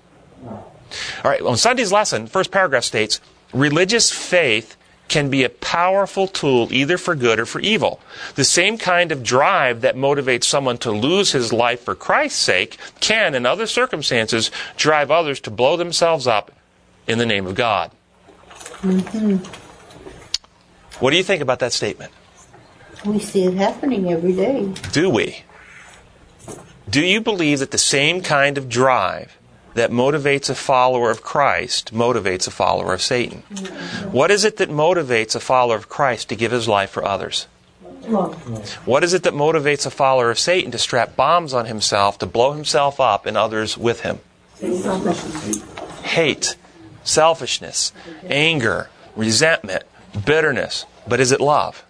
[0.46, 3.20] All right, on Sunday's lesson, first paragraph states
[3.52, 4.76] religious faith
[5.08, 8.00] can be a powerful tool either for good or for evil.
[8.36, 12.78] The same kind of drive that motivates someone to lose his life for Christ's sake
[13.00, 16.52] can, in other circumstances, drive others to blow themselves up
[17.08, 17.90] in the name of God.
[18.80, 19.36] Hmm
[21.00, 22.12] What do you think about that statement?
[23.04, 24.72] We see it happening every day.
[24.92, 25.44] Do we?
[26.88, 29.36] Do you believe that the same kind of drive
[29.74, 33.42] that motivates a follower of Christ motivates a follower of Satan?
[34.10, 37.46] What is it that motivates a follower of Christ to give his life for others?
[38.84, 42.26] What is it that motivates a follower of Satan to strap bombs on himself, to
[42.26, 44.18] blow himself up and others with him?
[46.02, 46.56] Hate,
[47.10, 47.92] selfishness,
[48.24, 49.84] anger, resentment,
[50.24, 51.84] bitterness, But is it love?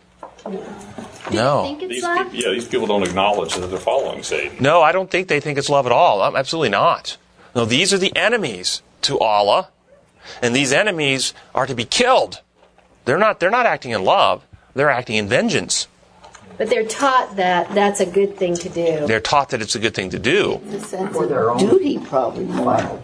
[1.30, 1.76] No.
[1.78, 4.56] These people, yeah, these people don't acknowledge that they're following Satan.
[4.60, 6.36] No, I don't think they think it's love at all.
[6.36, 7.16] Absolutely not.
[7.54, 9.68] No, these are the enemies to Allah,
[10.42, 12.40] and these enemies are to be killed.
[13.04, 13.40] They're not.
[13.40, 14.44] They're not acting in love.
[14.74, 15.88] They're acting in vengeance.
[16.58, 19.06] But they're taught that that's a good thing to do.
[19.06, 20.60] They're taught that it's a good thing to do.
[20.66, 23.00] The sense of duty, probably more.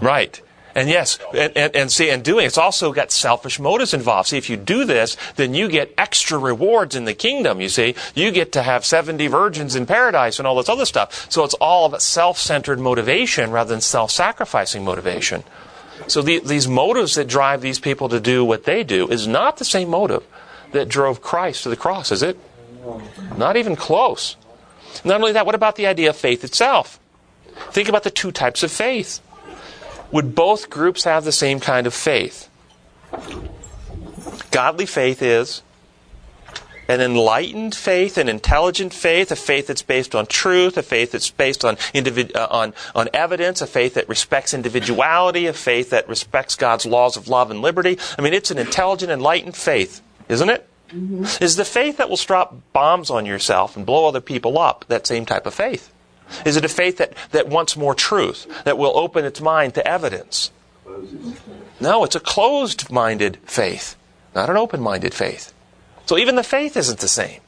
[0.00, 0.40] Right.
[0.78, 4.28] And yes, and, and, and see, and doing it's also got selfish motives involved.
[4.28, 7.60] See, if you do this, then you get extra rewards in the kingdom.
[7.60, 11.26] You see, you get to have seventy virgins in paradise and all this other stuff.
[11.32, 15.42] So it's all self-centered motivation rather than self-sacrificing motivation.
[16.06, 19.56] So the, these motives that drive these people to do what they do is not
[19.56, 20.24] the same motive
[20.70, 22.38] that drove Christ to the cross, is it?
[23.36, 24.36] Not even close.
[25.04, 27.00] Not only that, what about the idea of faith itself?
[27.72, 29.20] Think about the two types of faith.
[30.10, 32.48] Would both groups have the same kind of faith?
[34.50, 35.62] Godly faith is
[36.88, 41.30] an enlightened faith, an intelligent faith, a faith that's based on truth, a faith that's
[41.30, 46.08] based on, individ- uh, on, on evidence, a faith that respects individuality, a faith that
[46.08, 47.98] respects God's laws of love and liberty.
[48.18, 50.66] I mean, it's an intelligent, enlightened faith, isn't it?
[51.42, 55.06] Is the faith that will drop bombs on yourself and blow other people up that
[55.06, 55.92] same type of faith?
[56.44, 59.86] Is it a faith that, that wants more truth, that will open its mind to
[59.86, 60.50] evidence?
[61.80, 63.96] No, it's a closed minded faith,
[64.34, 65.52] not an open minded faith.
[66.06, 67.40] So even the faith isn't the same.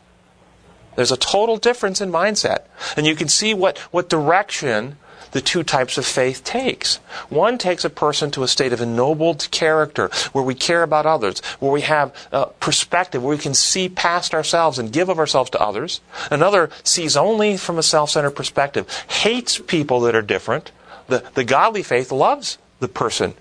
[0.97, 2.67] There's a total difference in mindset.
[2.97, 4.99] And you can see what, what direction
[5.33, 6.97] the two types of faith takes.
[7.29, 11.41] One takes a person to a state of ennobled character, where we care about others,
[11.59, 15.51] where we have uh, perspective, where we can see past ourselves and give of ourselves
[15.51, 16.01] to others.
[16.31, 20.73] Another sees only from a self-centered perspective, hates people that are different.
[21.09, 23.35] The, the godly faith loves the person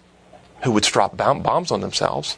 [0.63, 2.37] who would drop bombs on themselves.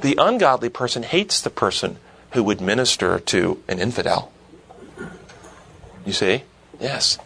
[0.00, 1.98] The ungodly person hates the person
[2.32, 4.32] who would minister to an infidel.
[6.06, 6.44] You see?
[6.80, 7.18] Yes.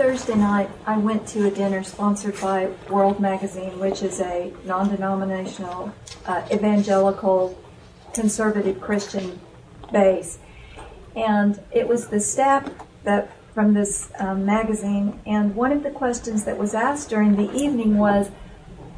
[0.00, 4.88] Thursday night, I went to a dinner sponsored by World Magazine, which is a non
[4.88, 5.92] denominational,
[6.24, 7.62] uh, evangelical,
[8.14, 9.38] conservative Christian
[9.92, 10.38] base.
[11.14, 12.70] And it was the staff
[13.04, 17.52] that from this um, magazine, and one of the questions that was asked during the
[17.52, 18.30] evening was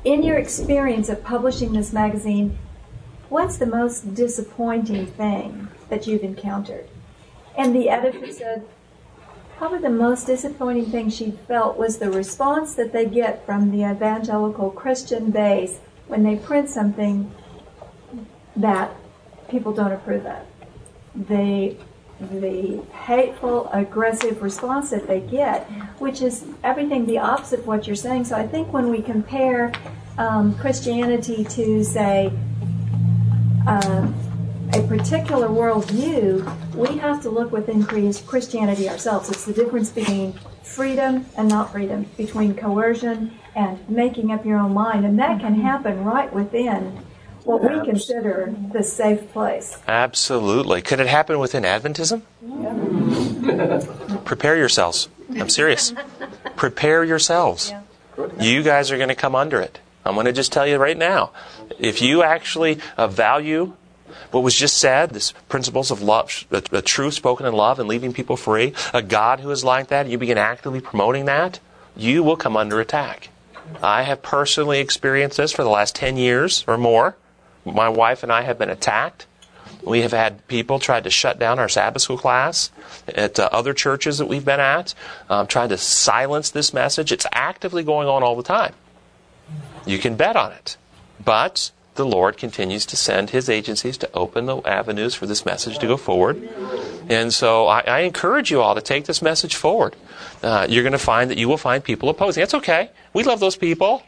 [0.04, 2.56] In your experience of publishing this magazine,
[3.28, 6.88] what's the most disappointing thing that you've encountered?
[7.58, 8.64] And the editor said,
[9.56, 13.88] Probably the most disappointing thing she felt was the response that they get from the
[13.88, 17.30] evangelical Christian base when they print something
[18.56, 18.90] that
[19.48, 20.46] people don't approve of.
[21.28, 21.76] The
[22.30, 25.64] the hateful, aggressive response that they get,
[25.98, 28.24] which is everything the opposite of what you're saying.
[28.26, 29.72] So I think when we compare
[30.18, 32.32] um, Christianity to, say,
[33.66, 34.14] um,
[34.74, 39.28] a particular worldview, we have to look within Christianity ourselves.
[39.28, 40.32] It's the difference between
[40.62, 45.04] freedom and not freedom, between coercion and making up your own mind.
[45.04, 45.62] And that can mm-hmm.
[45.62, 46.98] happen right within
[47.44, 49.76] what we consider the safe place.
[49.86, 50.80] Absolutely.
[50.80, 52.22] Could it happen within Adventism?
[54.24, 55.08] Prepare yourselves.
[55.36, 55.92] I'm serious.
[56.56, 57.72] Prepare yourselves.
[58.40, 59.80] You guys are going to come under it.
[60.04, 61.32] I'm going to just tell you right now.
[61.78, 63.74] If you actually value
[64.32, 68.12] what was just said, this principles of love, a truth spoken in love and leaving
[68.12, 71.60] people free, a God who is like that, you begin actively promoting that,
[71.96, 73.28] you will come under attack.
[73.82, 77.16] I have personally experienced this for the last 10 years or more.
[77.64, 79.26] My wife and I have been attacked.
[79.82, 82.70] We have had people try to shut down our Sabbath school class
[83.08, 84.94] at uh, other churches that we've been at,
[85.28, 87.10] um, trying to silence this message.
[87.10, 88.74] It's actively going on all the time.
[89.84, 90.76] You can bet on it.
[91.24, 95.78] But the Lord continues to send His agencies to open the avenues for this message
[95.78, 96.48] to go forward.
[97.08, 99.96] And so I, I encourage you all to take this message forward.
[100.42, 102.40] Uh, you're going to find that you will find people opposing.
[102.40, 102.90] That's okay.
[103.12, 104.02] We love those people.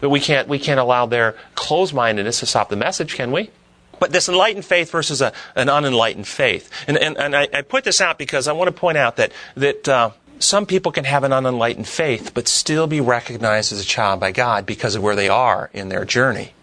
[0.00, 3.50] But we can't, we can't allow their closed mindedness to stop the message, can we?
[3.98, 6.70] But this enlightened faith versus a, an unenlightened faith.
[6.88, 9.32] And, and, and I, I, put this out because I want to point out that,
[9.56, 10.10] that uh,
[10.42, 14.32] some people can have an unenlightened faith but still be recognized as a child by
[14.32, 16.54] God because of where they are in their journey.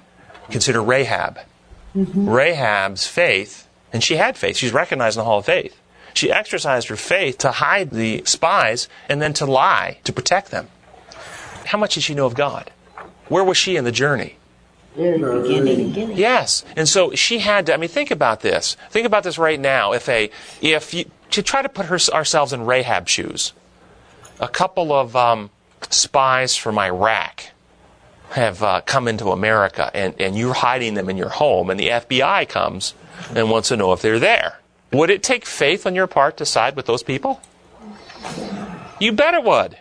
[0.49, 1.39] Consider Rahab.
[1.95, 2.29] Mm-hmm.
[2.29, 5.79] Rahab's faith, and she had faith, she's recognized in the Hall of Faith.
[6.13, 10.67] She exercised her faith to hide the spies and then to lie to protect them.
[11.65, 12.71] How much did she know of God?
[13.27, 14.37] Where was she in the journey?
[14.95, 16.17] Very beginning.
[16.17, 16.65] Yes.
[16.75, 18.75] And so she had to, I mean, think about this.
[18.89, 19.93] Think about this right now.
[19.93, 20.31] If a,
[20.61, 23.53] if you, to try to put her, ourselves in Rahab's shoes,
[24.39, 25.49] a couple of um,
[25.89, 27.45] spies from Iraq
[28.31, 31.87] have uh, come into America and, and you're hiding them in your home, and the
[31.87, 32.93] FBI comes
[33.35, 34.59] and wants to know if they're there.
[34.91, 37.41] Would it take faith on your part to side with those people?
[38.99, 39.77] You bet it would.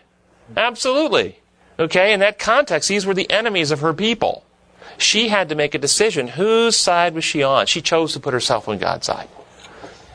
[0.55, 1.39] Absolutely.
[1.77, 4.43] Okay, in that context, these were the enemies of her people.
[4.97, 6.27] She had to make a decision.
[6.27, 7.67] Whose side was she on?
[7.67, 9.29] She chose to put herself on God's side.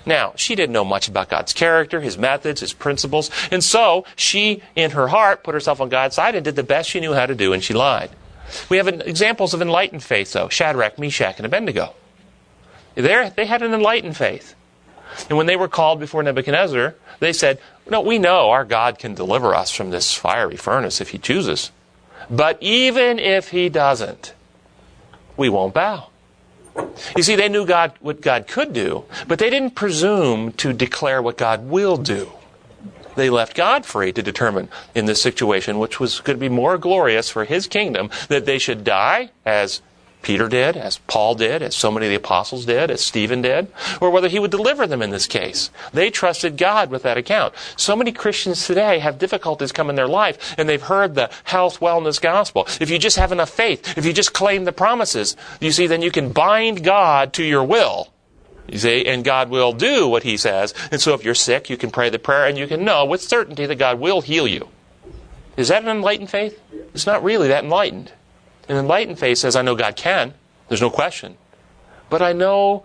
[0.06, 4.62] Now, she didn't know much about God's character, His methods, His principles, and so she,
[4.76, 7.26] in her heart, put herself on God's side and did the best she knew how
[7.26, 8.10] to do, and she lied.
[8.68, 11.94] We have examples of enlightened faith, though Shadrach, Meshach, and Abednego.
[12.94, 14.54] There, they had an enlightened faith.
[15.28, 19.14] And when they were called before Nebuchadnezzar, they said, No, we know our God can
[19.14, 21.70] deliver us from this fiery furnace if he chooses.
[22.30, 24.34] But even if he doesn't,
[25.36, 26.08] we won't bow.
[27.16, 31.22] You see, they knew God, what God could do, but they didn't presume to declare
[31.22, 32.30] what God will do.
[33.16, 36.78] They left God free to determine in this situation, which was going to be more
[36.78, 39.82] glorious for his kingdom, that they should die as
[40.24, 43.68] Peter did, as Paul did, as so many of the apostles did, as Stephen did,
[44.00, 45.70] or whether he would deliver them in this case.
[45.92, 47.54] They trusted God with that account.
[47.76, 51.78] So many Christians today have difficulties come in their life, and they've heard the health,
[51.78, 52.66] wellness gospel.
[52.80, 56.02] If you just have enough faith, if you just claim the promises, you see, then
[56.02, 58.08] you can bind God to your will.
[58.66, 60.72] You see, and God will do what He says.
[60.90, 63.20] And so if you're sick, you can pray the prayer, and you can know with
[63.20, 64.68] certainty that God will heal you.
[65.58, 66.58] Is that an enlightened faith?
[66.94, 68.10] It's not really that enlightened.
[68.68, 70.34] An enlightened faith says, I know God can.
[70.68, 71.36] There's no question.
[72.10, 72.84] But I know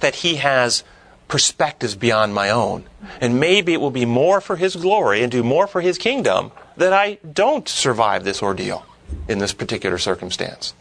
[0.00, 0.84] that He has
[1.28, 2.84] perspectives beyond my own.
[3.20, 6.52] And maybe it will be more for His glory and do more for His kingdom
[6.76, 8.84] that I don't survive this ordeal
[9.28, 10.74] in this particular circumstance.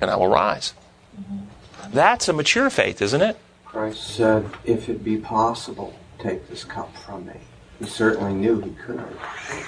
[0.00, 0.74] And I will rise.
[1.92, 3.38] That's a mature faith, isn't it?
[3.64, 7.34] Christ said, If it be possible, take this cup from me.
[7.78, 9.04] He certainly knew he could.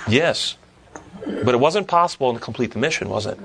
[0.08, 0.56] Yes.
[1.24, 3.38] But it wasn't possible to complete the mission, was it?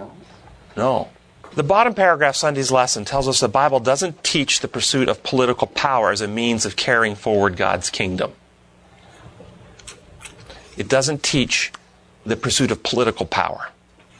[0.77, 1.09] No.
[1.55, 5.67] The bottom paragraph Sunday's lesson tells us the Bible doesn't teach the pursuit of political
[5.67, 8.33] power as a means of carrying forward God's kingdom.
[10.77, 11.71] It doesn't teach
[12.25, 13.69] the pursuit of political power.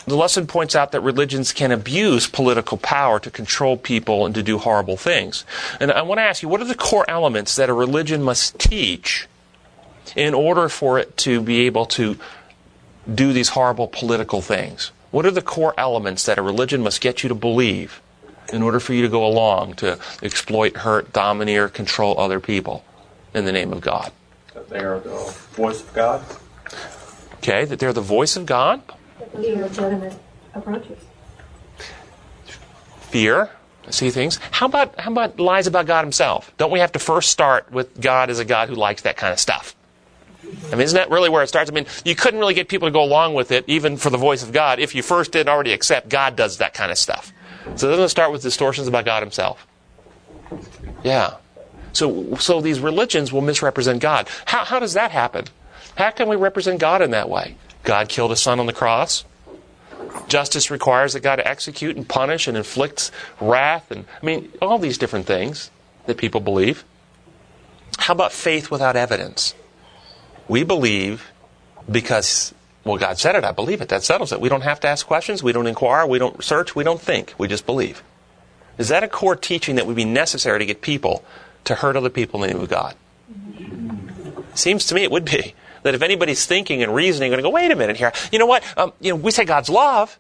[0.06, 4.44] The lesson points out that religions can abuse political power to control people and to
[4.44, 5.46] do horrible things.
[5.80, 8.60] And I want to ask you, what are the core elements that a religion must
[8.60, 9.28] teach
[10.16, 12.18] in order for it to be able to
[13.12, 14.92] do these horrible political things?
[15.12, 18.02] What are the core elements that a religion must get you to believe
[18.52, 22.84] in order for you to go along to exploit, hurt, domineer, control other people
[23.34, 24.12] in the name of God?
[24.54, 26.26] That they are the voice of God.
[27.36, 28.82] Okay, that they're the voice of God.
[29.34, 30.18] legitimate
[30.54, 31.00] approaches.
[33.02, 33.50] Fear,
[33.90, 34.40] see things.
[34.52, 36.52] How about how about lies about God Himself?
[36.58, 39.34] Don't we have to first start with God as a God who likes that kind
[39.34, 39.76] of stuff?
[40.68, 41.70] I mean, isn't that really where it starts?
[41.70, 44.18] I mean, you couldn't really get people to go along with it, even for the
[44.18, 47.32] voice of God, if you first didn't already accept God does that kind of stuff.
[47.76, 49.68] So doesn't it start with distortions about God Himself?
[51.04, 51.36] Yeah.
[51.94, 54.28] So, so these religions will misrepresent God.
[54.46, 55.46] How, how does that happen?
[55.96, 57.56] How can we represent God in that way?
[57.84, 59.26] God killed His Son on the cross.
[60.28, 64.98] Justice requires that God execute and punish and inflict wrath, and I mean all these
[64.98, 65.72] different things
[66.06, 66.84] that people believe.
[67.98, 69.56] How about faith without evidence?
[70.48, 71.32] We believe
[71.90, 73.90] because, well, God said it, I believe it.
[73.90, 74.42] That settles it.
[74.42, 77.34] We don't have to ask questions, we don't inquire, we don't search, we don't think,
[77.38, 78.04] we just believe.
[78.78, 81.24] Is that a core teaching that would be necessary to get people
[81.66, 82.96] to hurt other people in the name of God?
[84.56, 85.54] Seems to me it would be.
[85.84, 88.14] That if anybody's thinking and reasoning, going to go, wait a minute here.
[88.32, 88.64] You know what?
[88.78, 90.18] Um, you know, we say God's love,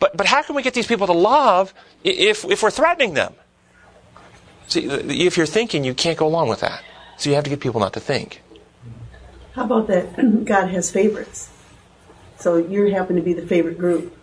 [0.00, 1.72] but but how can we get these people to love
[2.02, 3.34] if if we're threatening them?
[4.66, 6.82] See, if you're thinking, you can't go along with that.
[7.16, 8.42] So you have to get people not to think.
[9.54, 11.50] How about that God has favorites?
[12.38, 14.16] So you happen to be the favorite group.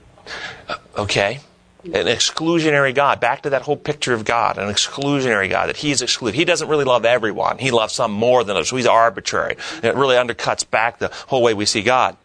[0.68, 1.40] Uh, okay.
[1.86, 3.20] An exclusionary God.
[3.20, 6.38] Back to that whole picture of God, an exclusionary God, that He's excluded.
[6.38, 7.58] He doesn't really love everyone.
[7.58, 8.70] He loves some more than others.
[8.70, 9.56] So He's arbitrary.
[9.76, 12.18] And it really undercuts back the whole way we see God.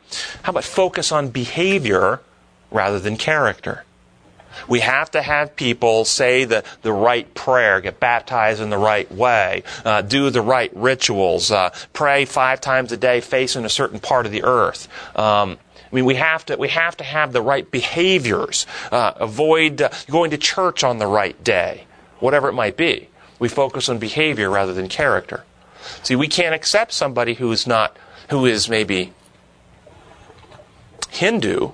[0.43, 2.21] How about focus on behavior
[2.71, 3.85] rather than character?
[4.69, 9.11] We have to have people say the, the right prayer, get baptized in the right
[9.13, 14.01] way, uh, do the right rituals, uh, pray five times a day facing a certain
[14.01, 14.89] part of the earth.
[15.17, 15.59] Um,
[15.91, 18.67] I mean, we have to we have to have the right behaviors.
[18.91, 21.85] Uh, avoid uh, going to church on the right day,
[22.19, 23.09] whatever it might be.
[23.39, 25.45] We focus on behavior rather than character.
[26.03, 27.97] See, we can't accept somebody who is not
[28.31, 29.13] who is maybe
[31.11, 31.71] Hindu,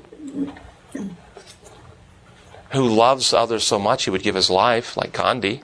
[2.73, 5.63] who loves others so much he would give his life, like Gandhi.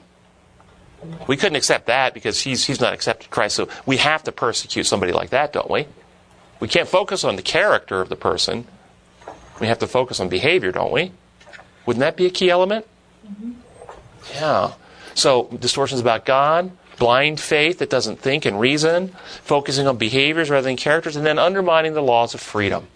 [1.27, 3.57] We couldn't accept that because he's he's not accepted Christ.
[3.57, 5.87] So we have to persecute somebody like that, don't we?
[6.61, 8.67] We can't focus on the character of the person.
[9.61, 11.13] We have to focus on behavior, don't we?
[11.87, 12.87] Wouldn't that be a key element?
[13.27, 13.53] Mm-hmm.
[14.35, 14.73] Yeah.
[15.15, 19.09] So, distortions about God, blind faith that doesn't think and reason,
[19.43, 22.87] focusing on behaviors rather than characters, and then undermining the laws of freedom.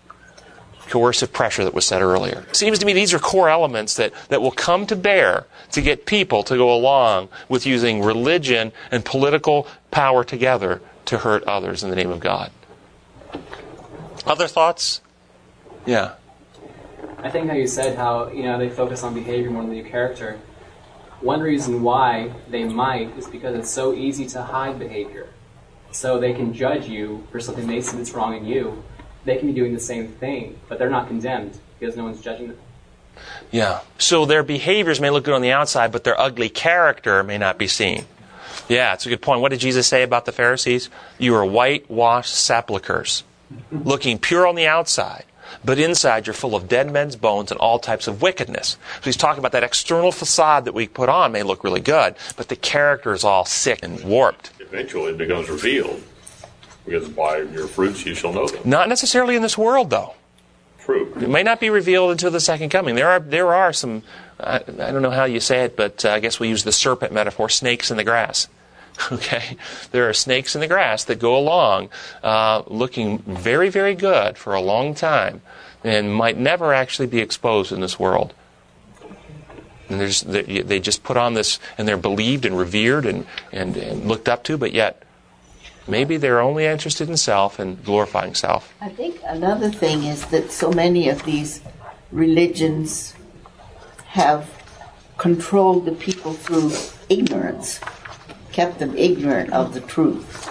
[0.93, 2.45] Coercive pressure that was said earlier.
[2.51, 5.80] It seems to me these are core elements that, that will come to bear to
[5.80, 11.82] get people to go along with using religion and political power together to hurt others
[11.82, 12.51] in the name of God.
[14.26, 15.01] Other thoughts?
[15.86, 16.16] Yeah.
[17.16, 19.88] I think how you said how you know they focus on behavior more than your
[19.88, 20.38] character.
[21.22, 25.30] One reason why they might is because it's so easy to hide behavior.
[25.90, 28.84] So they can judge you for something they see that's wrong in you.
[29.25, 32.49] They can be doing the same thing, but they're not condemned because no one's judging
[32.49, 32.59] them.
[33.51, 33.81] Yeah.
[33.99, 37.59] So their behaviors may look good on the outside, but their ugly character may not
[37.59, 38.07] be seen.
[38.68, 39.41] Yeah, it's a good point.
[39.41, 40.89] What did Jesus say about the Pharisees?
[41.18, 43.25] You are whitewashed sepulchres,
[43.73, 45.25] looking pure on the outside,
[45.64, 48.77] but inside you're full of dead men's bones and all types of wickedness.
[48.97, 52.14] So he's talking about that external facade that we put on may look really good,
[52.37, 54.51] but the character is all sick and warped.
[54.61, 56.03] Eventually it becomes revealed.
[56.85, 58.61] Because by your fruits you shall know them.
[58.64, 60.14] Not necessarily in this world, though.
[60.80, 61.12] True.
[61.20, 62.97] It may not be revealed until the second coming.
[62.97, 64.03] There are there are some.
[64.41, 66.72] I, I don't know how you say it, but uh, I guess we use the
[66.72, 68.49] serpent metaphor: snakes in the grass.
[69.11, 69.57] Okay,
[69.91, 71.89] there are snakes in the grass that go along,
[72.22, 75.41] uh, looking very very good for a long time,
[75.83, 78.35] and might never actually be exposed in this world.
[79.89, 83.76] And there's, they, they just put on this, and they're believed and revered and, and,
[83.78, 85.03] and looked up to, but yet
[85.87, 88.72] Maybe they're only interested in self and glorifying self.
[88.80, 91.61] I think another thing is that so many of these
[92.12, 93.14] religions
[94.07, 94.49] have
[95.18, 96.72] controlled the people through
[97.09, 97.80] ignorance,
[98.53, 100.49] kept them ignorant of the truth.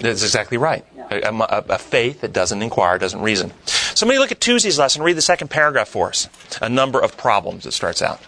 [0.00, 0.84] That's exactly right.
[1.10, 3.52] A, a, a, faith that doesn't inquire, doesn't reason.
[3.66, 5.02] Somebody look at Tuesday's lesson.
[5.02, 6.28] Read the second paragraph for us.
[6.60, 7.64] A number of problems.
[7.64, 8.20] It starts out.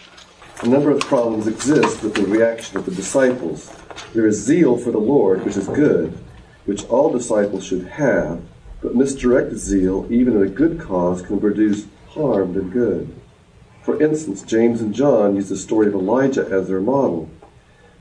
[0.63, 3.78] A number of problems exist with the reaction of the disciples
[4.15, 6.17] there is zeal for the Lord, which is good,
[6.65, 8.43] which all disciples should have,
[8.81, 13.15] but misdirected zeal, even in a good cause, can produce harm than good.
[13.83, 17.31] For instance, James and John used the story of Elijah as their model.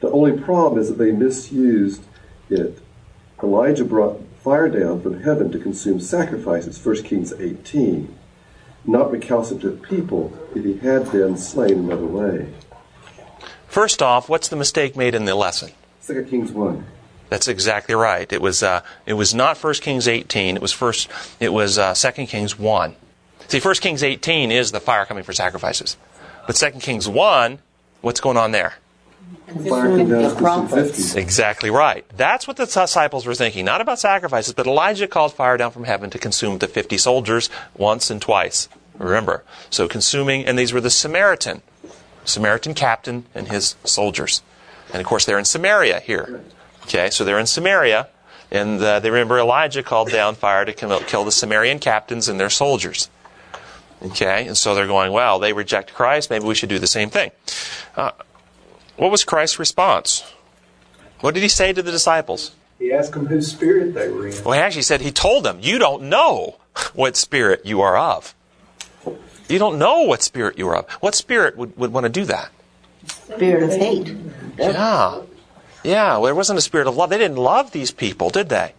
[0.02, 2.04] The only problem is that they misused
[2.50, 2.80] it.
[3.42, 8.14] Elijah brought fire down from heaven to consume sacrifices, 1 Kings 18,
[8.86, 12.54] not recalcitrant people if he had been slain another way.
[13.68, 15.72] First off, what's the mistake made in the lesson?
[16.08, 16.86] Second Kings one.
[17.28, 18.32] That's exactly right.
[18.32, 20.56] It was uh, it was not First Kings eighteen.
[20.56, 21.10] It was first.
[21.42, 22.96] It was uh, Second Kings one.
[23.50, 25.98] See, First Kings eighteen is the fire coming for sacrifices,
[26.46, 27.60] but Second Kings one,
[28.00, 28.76] what's going on there?
[31.18, 32.06] Exactly right.
[32.16, 33.66] That's what the disciples were thinking.
[33.66, 37.50] Not about sacrifices, but Elijah called fire down from heaven to consume the 50 soldiers
[37.76, 38.70] once and twice.
[38.98, 39.44] Remember.
[39.70, 41.62] So consuming, and these were the Samaritan,
[42.24, 44.42] Samaritan captain and his soldiers.
[44.94, 46.42] And of course, they're in Samaria here.
[46.84, 48.08] Okay, so they're in Samaria,
[48.50, 52.50] and uh, they remember Elijah called down fire to kill the Samaritan captains and their
[52.50, 53.10] soldiers.
[54.02, 57.10] Okay, and so they're going, well, they reject Christ, maybe we should do the same
[57.10, 57.32] thing.
[57.96, 58.12] Uh,
[58.96, 60.24] what was Christ's response?
[61.22, 62.56] What did he say to the disciples?
[62.80, 64.44] He asked them whose spirit they were in.
[64.44, 66.58] Well, he actually said, he told them, you don't know
[66.94, 68.36] what spirit you are of.
[69.50, 70.90] You don't know what spirit you are of.
[71.02, 72.52] What spirit would, would want to do that?
[73.08, 74.16] Spirit of hate.
[74.58, 75.22] Yeah.
[75.84, 77.10] Yeah, there wasn't a spirit of love.
[77.10, 78.74] They didn't love these people, did they?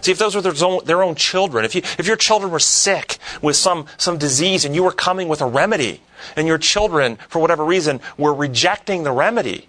[0.00, 2.58] See, if those were their own, their own children, if, you, if your children were
[2.58, 6.00] sick with some, some disease and you were coming with a remedy,
[6.36, 9.68] and your children, for whatever reason, were rejecting the remedy,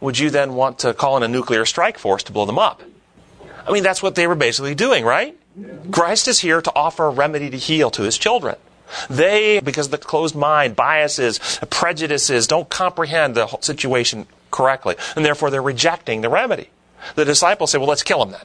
[0.00, 2.82] would you then want to call in a nuclear strike force to blow them up?
[3.66, 5.36] I mean, that's what they were basically doing, right?
[5.90, 8.56] Christ is here to offer a remedy to heal to his children.
[9.08, 11.38] They, because of the closed mind, biases,
[11.70, 14.96] prejudices, don't comprehend the situation correctly.
[15.16, 16.70] And therefore, they're rejecting the remedy.
[17.14, 18.44] The disciples say, well, let's kill him then.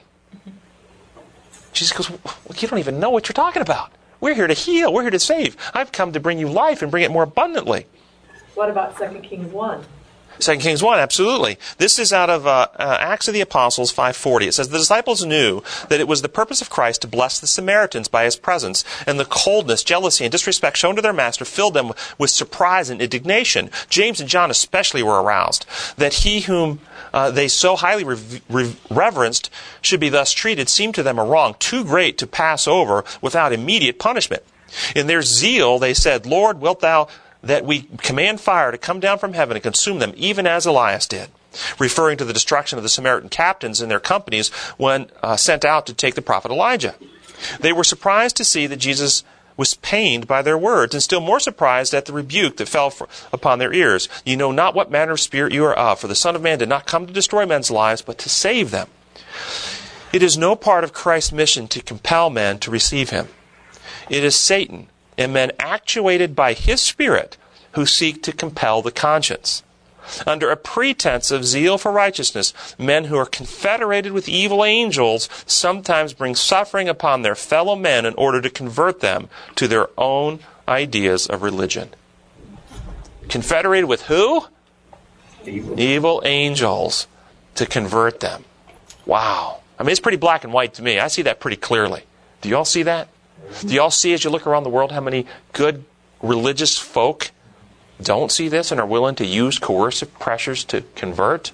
[1.74, 3.92] Jesus goes, well, you don't even know what you're talking about.
[4.22, 4.94] We're here to heal.
[4.94, 5.58] We're here to save.
[5.74, 7.86] I've come to bring you life and bring it more abundantly.
[8.54, 9.84] What about 2 Kings 1?
[10.40, 11.58] 2 Kings 1, absolutely.
[11.78, 14.48] This is out of uh, uh, Acts of the Apostles 5.40.
[14.48, 17.48] It says, The disciples knew that it was the purpose of Christ to bless the
[17.48, 21.74] Samaritans by his presence, and the coldness, jealousy, and disrespect shown to their master filled
[21.74, 23.70] them with surprise and indignation.
[23.90, 25.66] James and John especially were aroused,
[25.98, 26.80] that he whom
[27.14, 28.04] uh, they so highly
[28.90, 29.50] reverenced
[29.82, 33.54] should be thus treated seemed to them a wrong too great to pass over without
[33.54, 34.44] immediate punishment.
[34.96, 37.08] In their zeal, they said, Lord, wilt thou
[37.46, 41.08] that we command fire to come down from heaven and consume them, even as Elias
[41.08, 41.30] did,
[41.80, 45.86] referring to the destruction of the Samaritan captains and their companies when uh, sent out
[45.86, 46.96] to take the prophet Elijah.
[47.60, 49.24] They were surprised to see that Jesus
[49.58, 53.08] was pained by their words, and still more surprised at the rebuke that fell for,
[53.32, 54.10] upon their ears.
[54.26, 56.60] You know not what manner of spirit you are of, for the Son of Man
[56.60, 58.90] did not come to destroy men's lives, but to save them.
[60.12, 63.28] It is no part of Christ's mission to compel men to receive him.
[64.10, 64.88] It is Satan
[65.18, 67.38] and men actuated by his spirit
[67.74, 69.64] who seek to compel the conscience.
[70.28, 76.14] Under a pretense of zeal for righteousness, men who are confederated with evil angels sometimes
[76.14, 81.28] bring suffering upon their fellow men in order to convert them to their own ideas
[81.28, 81.90] of religion.
[83.30, 84.46] Confederated with who?
[85.46, 87.08] Evil, evil angels
[87.56, 88.46] to convert them.
[89.06, 89.62] Wow.
[89.78, 91.00] I mean, it's pretty black and white to me.
[91.00, 92.04] I see that pretty clearly.
[92.42, 93.08] Do you all see that?
[93.62, 95.84] Do you all see as you look around the world how many good
[96.22, 97.32] religious folk
[98.02, 101.52] don't see this and are willing to use coercive pressures to convert?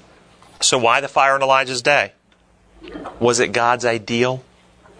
[0.61, 2.13] So, why the fire in Elijah's day?
[3.19, 4.43] Was it God's ideal?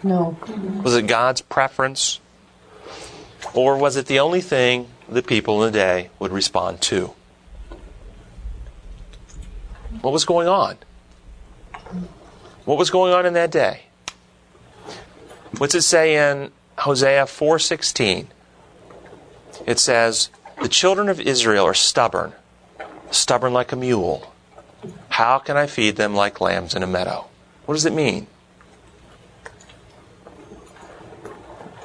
[0.02, 0.36] No.
[0.82, 2.20] Was it God's preference?
[3.54, 7.12] Or was it the only thing the people in the day would respond to?
[10.00, 10.78] What was going on?
[12.64, 13.82] What was going on in that day?
[15.58, 18.28] What's it say in Hosea 4:16?
[19.66, 22.32] It says, "The children of Israel are stubborn,
[23.10, 24.32] stubborn like a mule.
[25.10, 27.26] How can I feed them like lambs in a meadow?"
[27.66, 28.26] What does it mean?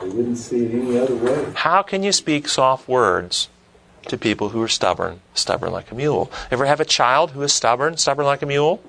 [0.02, 1.52] They didn't see it any other way.
[1.56, 3.50] How can you speak soft words
[4.08, 6.32] to people who are stubborn, stubborn like a mule?
[6.50, 8.82] Ever have a child who is stubborn, stubborn like a mule?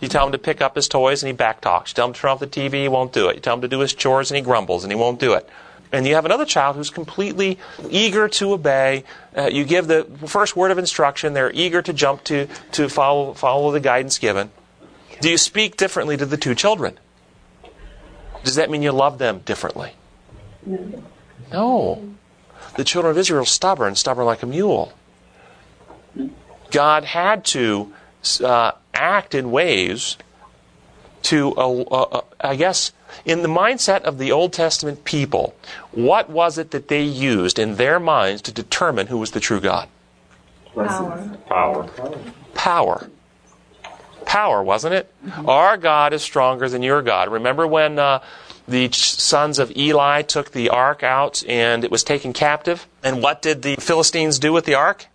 [0.00, 1.88] You tell him to pick up his toys and he backtalks.
[1.88, 3.36] You tell him to turn off the TV, he won't do it.
[3.36, 5.48] You tell him to do his chores and he grumbles and he won't do it.
[5.90, 7.58] And you have another child who's completely
[7.88, 9.04] eager to obey.
[9.36, 13.32] Uh, you give the first word of instruction, they're eager to jump to, to follow,
[13.32, 14.50] follow the guidance given.
[15.20, 16.98] Do you speak differently to the two children?
[18.44, 19.92] Does that mean you love them differently?
[20.64, 21.02] No.
[21.50, 22.14] No.
[22.76, 24.92] The children of Israel are stubborn, stubborn like a mule.
[26.70, 27.92] God had to
[28.42, 30.16] uh, act in ways
[31.22, 32.92] to, uh, uh, I guess,
[33.24, 35.54] in the mindset of the Old Testament people,
[35.92, 39.60] what was it that they used in their minds to determine who was the true
[39.60, 39.88] God?
[40.74, 41.38] Power.
[41.48, 41.88] Power.
[42.54, 43.10] Power.
[44.24, 45.12] Power, wasn't it?
[45.46, 47.30] Our God is stronger than your God.
[47.30, 48.22] Remember when uh,
[48.68, 52.86] the sons of Eli took the ark out and it was taken captive?
[53.02, 55.06] And what did the Philistines do with the ark?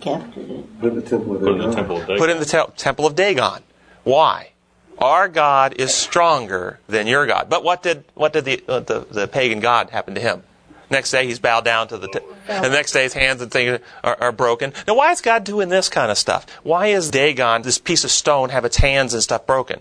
[0.00, 0.80] Captured it.
[0.80, 1.74] Put in the temple of Put in the Dagon.
[1.76, 2.18] temple of Dagon.
[2.18, 3.62] Put it in the te- temple of Dagon.
[4.04, 4.50] Why?
[4.98, 7.48] Our God is stronger than your God.
[7.48, 10.42] But what did what did the uh, the, the pagan god happen to him?
[10.90, 12.18] Next day he's bowed down to the, t-
[12.48, 14.72] and the next day his hands and things are, are broken.
[14.88, 16.46] Now why is God doing this kind of stuff?
[16.64, 19.80] Why is Dagon, this piece of stone, have its hands and stuff broken?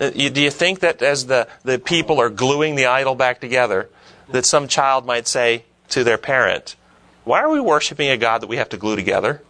[0.00, 3.40] Uh, you- Do you think that as the, the people are gluing the idol back
[3.42, 3.90] together,
[4.30, 6.76] that some child might say to their parent,
[7.24, 9.42] Why are we worshiping a God that we have to glue together?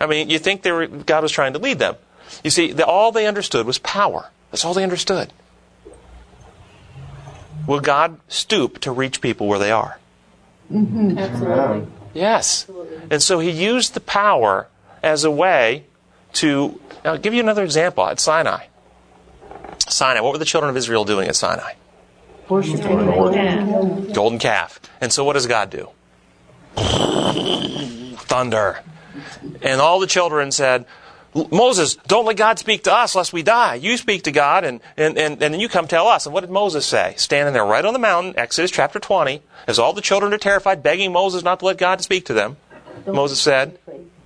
[0.00, 1.96] I mean, you think they were, God was trying to lead them.
[2.42, 4.30] You see, the, all they understood was power.
[4.50, 5.32] That's all they understood.
[7.66, 9.98] Will God stoop to reach people where they are?
[10.70, 11.18] Mm-hmm.
[11.18, 11.86] Absolutely.
[12.12, 12.66] Yes.
[13.10, 14.68] And so he used the power
[15.02, 15.84] as a way
[16.34, 16.80] to.
[17.04, 18.66] I'll give you another example at Sinai.
[19.88, 21.72] Sinai, what were the children of Israel doing at Sinai?
[22.48, 24.80] Worshiping Golden calf.
[25.00, 25.88] And so what does God do?
[28.16, 28.80] Thunder.
[29.62, 30.86] And all the children said,
[31.50, 33.74] Moses, don't let God speak to us lest we die.
[33.74, 36.26] You speak to God and, and, and, and then you come tell us.
[36.26, 37.14] And what did Moses say?
[37.16, 40.82] Standing there right on the mountain, Exodus chapter 20, as all the children are terrified,
[40.82, 42.56] begging Moses not to let God speak to them.
[43.06, 43.78] Moses said,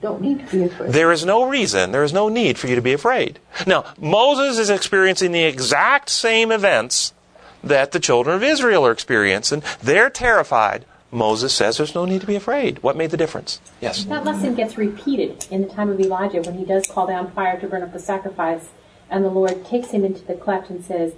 [0.03, 0.93] Don't need to be afraid.
[0.93, 3.39] there is no reason, there is no need for you to be afraid.
[3.67, 7.15] Now, Moses is experiencing the exact same events
[7.63, 9.63] that the children of Israel are experiencing.
[9.83, 10.85] They're terrified.
[11.11, 12.83] Moses says there's no need to be afraid.
[12.83, 13.61] What made the difference?
[13.81, 14.05] Yes.
[14.05, 17.59] That lesson gets repeated in the time of Elijah when he does call down fire
[17.61, 18.69] to burn up the sacrifice,
[19.09, 21.15] and the Lord takes him into the cleft and says,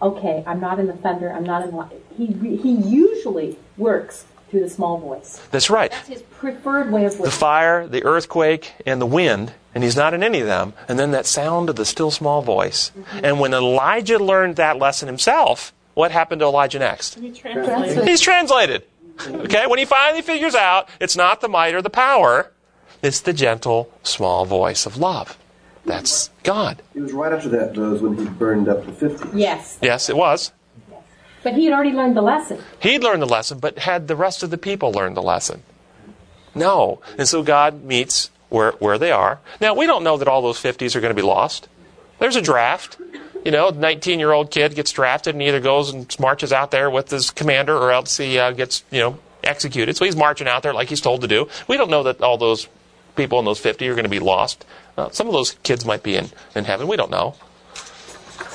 [0.00, 1.32] "Okay, I'm not in the thunder.
[1.32, 5.40] I'm not in the." He he usually works through the small voice.
[5.50, 5.90] That's right.
[5.90, 7.26] That's his preferred way of living.
[7.26, 10.74] The fire, the earthquake, and the wind, and he's not in any of them.
[10.88, 12.92] And then that sound of the still small voice.
[12.96, 13.24] Mm-hmm.
[13.24, 17.18] And when Elijah learned that lesson himself, what happened to Elijah next?
[17.18, 17.38] He's
[18.20, 18.84] translated.
[19.26, 22.52] Okay, when he finally figures out it's not the might or the power,
[23.02, 25.38] it's the gentle, small voice of love.
[25.86, 26.82] That's God.
[26.94, 29.38] It was right after that, though, when he burned up the 50.
[29.38, 30.52] Yes, Yes, it was.
[31.42, 32.60] But he had already learned the lesson.
[32.80, 35.62] He'd learned the lesson, but had the rest of the people learned the lesson?
[36.54, 37.00] No.
[37.18, 39.40] And so God meets where, where they are.
[39.60, 41.68] Now, we don't know that all those 50s are going to be lost.
[42.18, 42.98] There's a draft.
[43.44, 46.90] You know, 19 year old kid gets drafted and either goes and marches out there
[46.90, 49.96] with his commander or else he uh, gets, you know, executed.
[49.96, 51.48] So he's marching out there like he's told to do.
[51.68, 52.66] We don't know that all those
[53.14, 54.64] people in those 50 are going to be lost.
[54.96, 56.88] Uh, some of those kids might be in, in heaven.
[56.88, 57.34] We don't know.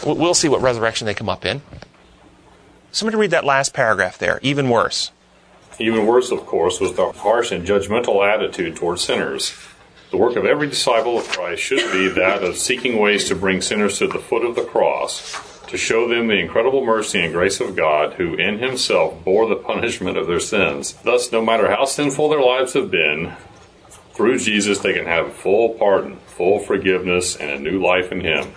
[0.06, 1.62] We'll see what resurrection they come up in.
[2.92, 4.40] Somebody read that last paragraph there.
[4.42, 5.12] Even worse.
[5.80, 9.56] Even worse, of course, was the harsh and judgmental attitude toward sinners.
[10.12, 13.62] The work of every disciple of Christ should be that of seeking ways to bring
[13.62, 17.62] sinners to the foot of the cross, to show them the incredible mercy and grace
[17.62, 20.94] of God, who in himself bore the punishment of their sins.
[21.06, 23.34] Thus, no matter how sinful their lives have been,
[24.14, 28.52] through Jesus they can have full pardon, full forgiveness, and a new life in him.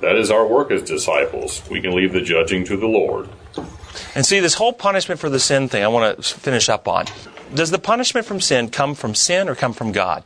[0.00, 1.62] That is our work as disciples.
[1.70, 3.28] We can leave the judging to the Lord.
[4.14, 7.06] And see, this whole punishment for the sin thing, I want to finish up on.
[7.54, 10.24] Does the punishment from sin come from sin or come from God?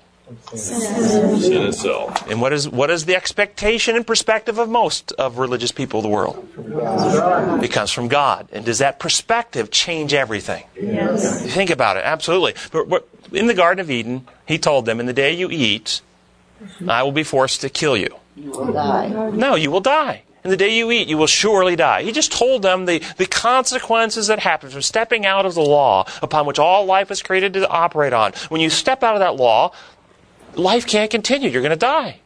[0.55, 2.31] Sin itself.
[2.31, 6.03] And what is what is the expectation and perspective of most of religious people of
[6.05, 6.49] the world?
[7.63, 8.49] It comes from God.
[8.53, 10.65] And does that perspective change everything?
[10.81, 11.45] Yes.
[11.55, 12.05] Think about it.
[12.05, 12.55] Absolutely.
[12.73, 16.01] But, but in the Garden of Eden, he told them, "In the day you eat,
[16.87, 19.09] I will be forced to kill you." You will die.
[19.31, 20.23] No, you will die.
[20.45, 22.03] In the day you eat, you will surely die.
[22.03, 26.05] He just told them the, the consequences that happen from stepping out of the law
[26.21, 28.33] upon which all life was created to operate on.
[28.51, 29.73] When you step out of that law,
[30.55, 31.49] life can't continue.
[31.49, 32.21] You're going to die.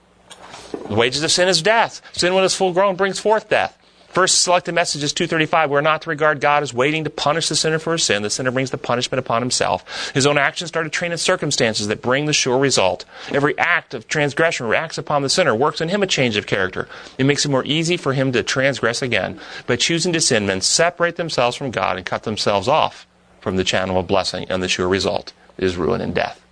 [0.88, 2.02] The wages of sin is death.
[2.12, 3.78] Sin, when it's full grown, brings forth death.
[4.08, 5.70] First selected message is 235.
[5.70, 8.22] We're not to regard God as waiting to punish the sinner for his sin.
[8.22, 10.12] The sinner brings the punishment upon himself.
[10.14, 13.04] His own actions start to train in circumstances that bring the sure result.
[13.30, 16.88] Every act of transgression reacts upon the sinner, works in him a change of character.
[17.18, 19.38] It makes it more easy for him to transgress again.
[19.66, 23.06] By choosing to sin, men separate themselves from God and cut themselves off
[23.40, 26.42] from the channel of blessing, and the sure result is ruin and death.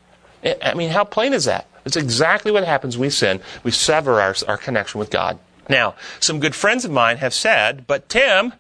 [0.63, 1.67] I mean, how plain is that?
[1.85, 3.41] It's exactly what happens when we sin.
[3.65, 5.39] We sever our, our connection with God.
[5.69, 8.53] Now, some good friends of mine have said, but Tim,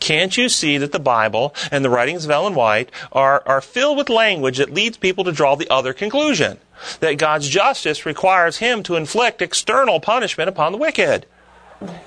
[0.00, 3.98] can't you see that the Bible and the writings of Ellen White are, are filled
[3.98, 6.58] with language that leads people to draw the other conclusion?
[7.00, 11.26] That God's justice requires him to inflict external punishment upon the wicked.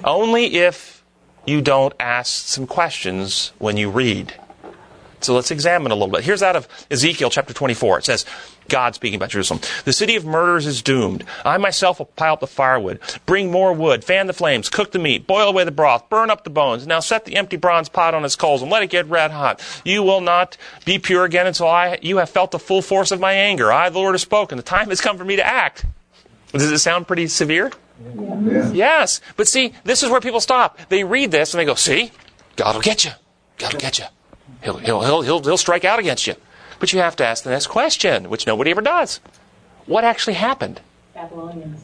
[0.03, 1.03] Only if
[1.45, 4.33] you don't ask some questions when you read.
[5.23, 6.23] So let's examine a little bit.
[6.23, 7.99] Here's out of Ezekiel chapter 24.
[7.99, 8.25] It says,
[8.69, 9.61] God speaking about Jerusalem.
[9.85, 11.23] The city of murderers is doomed.
[11.43, 14.99] I myself will pile up the firewood, bring more wood, fan the flames, cook the
[14.99, 16.87] meat, boil away the broth, burn up the bones.
[16.87, 19.61] Now set the empty bronze pot on its coals and let it get red hot.
[19.83, 23.19] You will not be pure again until I, you have felt the full force of
[23.19, 23.71] my anger.
[23.71, 24.57] I, the Lord, have spoken.
[24.57, 25.85] The time has come for me to act.
[26.51, 27.71] Does it sound pretty severe?
[28.15, 28.71] Yeah.
[28.71, 29.21] Yes.
[29.35, 30.79] But see, this is where people stop.
[30.89, 32.11] They read this and they go, see,
[32.55, 33.11] God will get you.
[33.57, 34.05] God will get you.
[34.63, 36.35] He'll, he'll, he'll, he'll, he'll strike out against you.
[36.79, 39.19] But you have to ask the next question, which nobody ever does.
[39.85, 40.81] What actually happened?
[41.13, 41.83] Babylonians.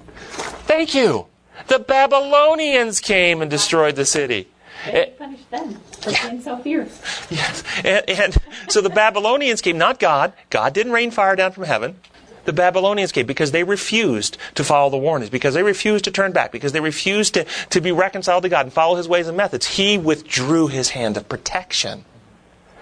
[0.66, 1.28] Thank you.
[1.68, 4.48] The Babylonians came and destroyed the city.
[4.86, 7.02] They eh, punished them for being so fierce.
[7.32, 7.64] Yes.
[7.84, 8.38] And, and
[8.70, 10.34] so the Babylonians came, not God.
[10.50, 12.00] God didn't rain fire down from heaven.
[12.46, 16.32] The Babylonians came because they refused to follow the warnings, because they refused to turn
[16.32, 19.36] back, because they refused to, to be reconciled to God and follow his ways and
[19.36, 19.66] methods.
[19.66, 22.06] He withdrew his hand of protection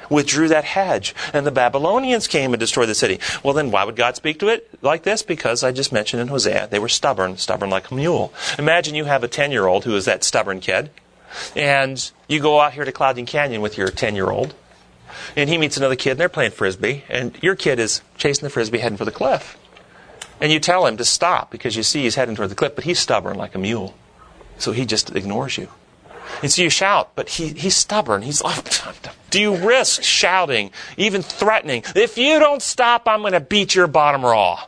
[0.09, 3.19] withdrew that hedge, and the Babylonians came and destroyed the city.
[3.43, 5.23] Well, then why would God speak to it like this?
[5.23, 8.33] Because I just mentioned in Hosea, they were stubborn, stubborn like a mule.
[8.57, 10.89] Imagine you have a 10 year old who is that stubborn kid,
[11.55, 14.53] and you go out here to Cloudland Canyon with your 10 year old,
[15.35, 18.49] and he meets another kid, and they're playing frisbee, and your kid is chasing the
[18.49, 19.57] frisbee heading for the cliff.
[20.41, 22.83] And you tell him to stop because you see he's heading toward the cliff, but
[22.83, 23.95] he's stubborn like a mule.
[24.57, 25.69] So he just ignores you.
[26.41, 28.21] And so you shout, but he, he's stubborn.
[28.21, 28.57] He's like,
[29.29, 33.87] do you risk shouting, even threatening, if you don't stop, I'm going to beat your
[33.87, 34.65] bottom raw?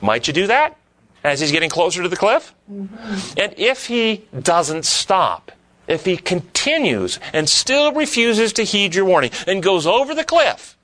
[0.00, 0.76] Might you do that
[1.22, 2.54] as he's getting closer to the cliff?
[2.70, 3.38] Mm-hmm.
[3.38, 5.52] And if he doesn't stop,
[5.86, 10.76] if he continues and still refuses to heed your warning and goes over the cliff,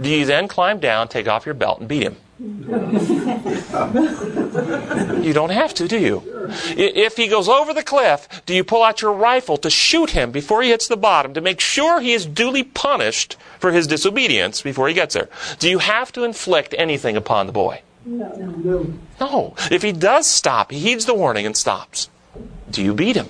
[0.00, 2.16] do you then climb down, take off your belt, and beat him?
[5.22, 6.22] You don't have to, do you?
[6.76, 10.32] If he goes over the cliff, do you pull out your rifle to shoot him
[10.32, 14.60] before he hits the bottom to make sure he is duly punished for his disobedience
[14.60, 15.28] before he gets there?
[15.60, 17.82] Do you have to inflict anything upon the boy?
[18.04, 18.34] No.
[18.36, 18.92] No.
[19.20, 19.54] no.
[19.70, 22.10] If he does stop, he heeds the warning and stops.
[22.70, 23.28] Do you beat him?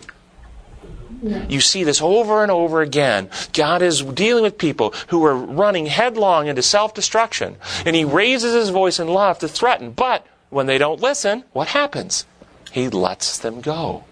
[1.22, 3.30] You see this over and over again.
[3.52, 7.56] God is dealing with people who are running headlong into self destruction,
[7.86, 9.92] and He raises His voice in love to threaten.
[9.92, 12.26] But when they don't listen, what happens?
[12.72, 14.04] He lets them go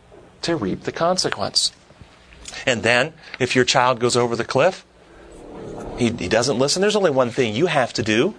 [0.42, 1.72] to reap the consequence.
[2.66, 4.84] And then, if your child goes over the cliff,
[5.98, 8.34] he, he doesn't listen, there's only one thing you have to do,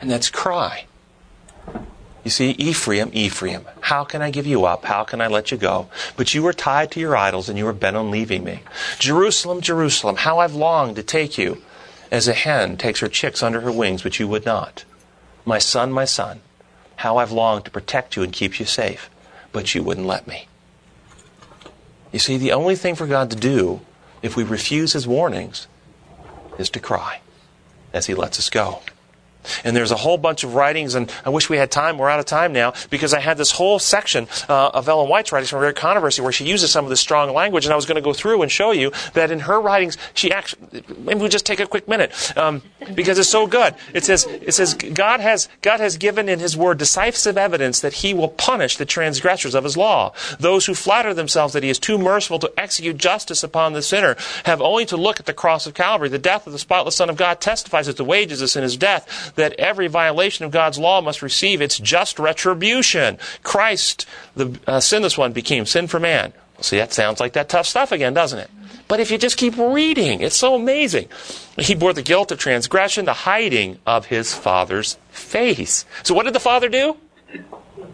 [0.00, 0.86] and that's cry.
[2.22, 4.84] You see, Ephraim, Ephraim, how can I give you up?
[4.84, 5.88] How can I let you go?
[6.16, 8.62] But you were tied to your idols and you were bent on leaving me.
[8.98, 11.62] Jerusalem, Jerusalem, how I've longed to take you
[12.10, 14.84] as a hen takes her chicks under her wings, but you would not.
[15.46, 16.40] My son, my son,
[16.96, 19.08] how I've longed to protect you and keep you safe,
[19.52, 20.46] but you wouldn't let me.
[22.12, 23.80] You see, the only thing for God to do
[24.20, 25.66] if we refuse his warnings
[26.58, 27.20] is to cry
[27.94, 28.80] as he lets us go.
[29.64, 31.98] And there's a whole bunch of writings, and I wish we had time.
[31.98, 35.32] We're out of time now because I had this whole section uh, of Ellen White's
[35.32, 37.86] writings from Great Controversy where she uses some of this strong language, and I was
[37.86, 40.84] going to go through and show you that in her writings, she actually.
[40.98, 42.62] Maybe we'll just take a quick minute um,
[42.94, 43.74] because it's so good.
[43.94, 47.94] It says, "It says God has God has given in His Word decisive evidence that
[47.94, 50.12] He will punish the transgressors of His law.
[50.38, 54.16] Those who flatter themselves that He is too merciful to execute justice upon the sinner
[54.44, 56.08] have only to look at the cross of Calvary.
[56.08, 58.76] The death of the spotless Son of God testifies that the wages of sin is
[58.76, 63.18] death." That every violation of God's law must receive its just retribution.
[63.42, 64.06] Christ,
[64.36, 66.32] the uh, sinless one, became sin for man.
[66.60, 68.50] See, that sounds like that tough stuff again, doesn't it?
[68.86, 71.08] But if you just keep reading, it's so amazing.
[71.56, 75.84] He bore the guilt of transgression, the hiding of his father's face.
[76.02, 76.96] So what did the father do?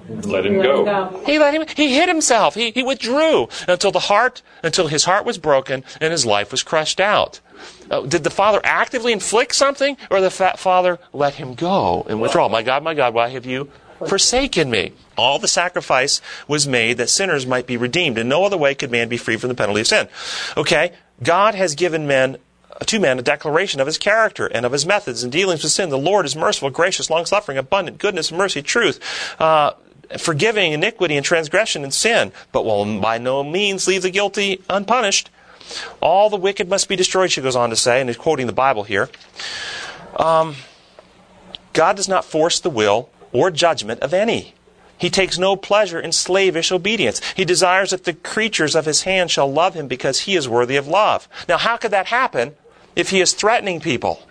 [0.09, 1.23] Let him go.
[1.27, 1.67] He let him.
[1.77, 2.55] He hid himself.
[2.55, 6.63] He, he withdrew until the heart, until his heart was broken and his life was
[6.63, 7.41] crushed out.
[7.91, 12.21] Uh, did the father actively inflict something, or the fa- father let him go and
[12.21, 12.49] withdraw?
[12.49, 13.71] My God, my God, why have you
[14.07, 14.93] forsaken me?
[15.17, 18.19] All the sacrifice was made that sinners might be redeemed.
[18.19, 20.09] In no other way could man be free from the penalty of sin.
[20.57, 20.93] Okay,
[21.23, 22.37] God has given men
[22.85, 25.89] to men a declaration of his character and of his methods in dealings with sin.
[25.89, 29.01] The Lord is merciful, gracious, long suffering, abundant, goodness, mercy, truth.
[29.41, 29.73] Uh,
[30.19, 35.31] forgiving iniquity and transgression and sin, but will by no means leave the guilty unpunished.
[36.01, 38.53] All the wicked must be destroyed, she goes on to say, and is quoting the
[38.53, 39.09] Bible here.
[40.17, 40.57] Um,
[41.73, 44.55] God does not force the will or judgment of any.
[44.99, 47.21] He takes no pleasure in slavish obedience.
[47.35, 50.77] He desires that the creatures of his hand shall love him because he is worthy
[50.77, 51.29] of love.
[51.49, 52.57] Now, how could that happen
[52.95, 54.23] if he is threatening people?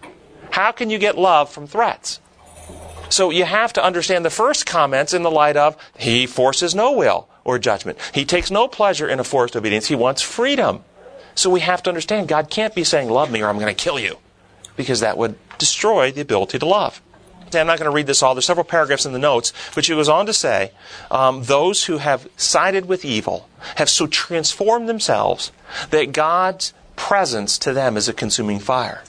[0.52, 2.20] How can you get love from threats?
[3.10, 6.92] So you have to understand the first comments in the light of he forces no
[6.94, 8.00] will or judgment.
[8.14, 9.86] He takes no pleasure in a forced obedience.
[9.86, 10.84] He wants freedom.
[11.36, 13.84] So we have to understand God can't be saying, Love me or I'm going to
[13.84, 14.18] kill you,
[14.76, 17.02] because that would destroy the ability to love.
[17.54, 18.36] I'm not going to read this all.
[18.36, 20.72] There's several paragraphs in the notes, but she goes on to say,
[21.12, 25.52] um, those who have sided with evil have so transformed themselves
[25.92, 29.04] that God's presence to them is a consuming fire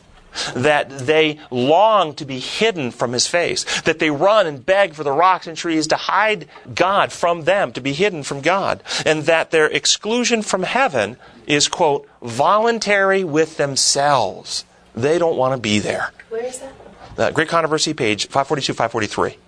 [0.55, 5.05] that they long to be hidden from his face, that they run and beg for
[5.05, 9.25] the rocks and trees to hide God from them, to be hidden from God, and
[9.25, 11.17] that their exclusion from heaven
[11.47, 14.65] is, quote, voluntary with themselves.
[14.95, 16.13] They don't want to be there.
[16.29, 16.73] Where is that?
[17.19, 19.39] Uh, Great Controversy, page 542, 543.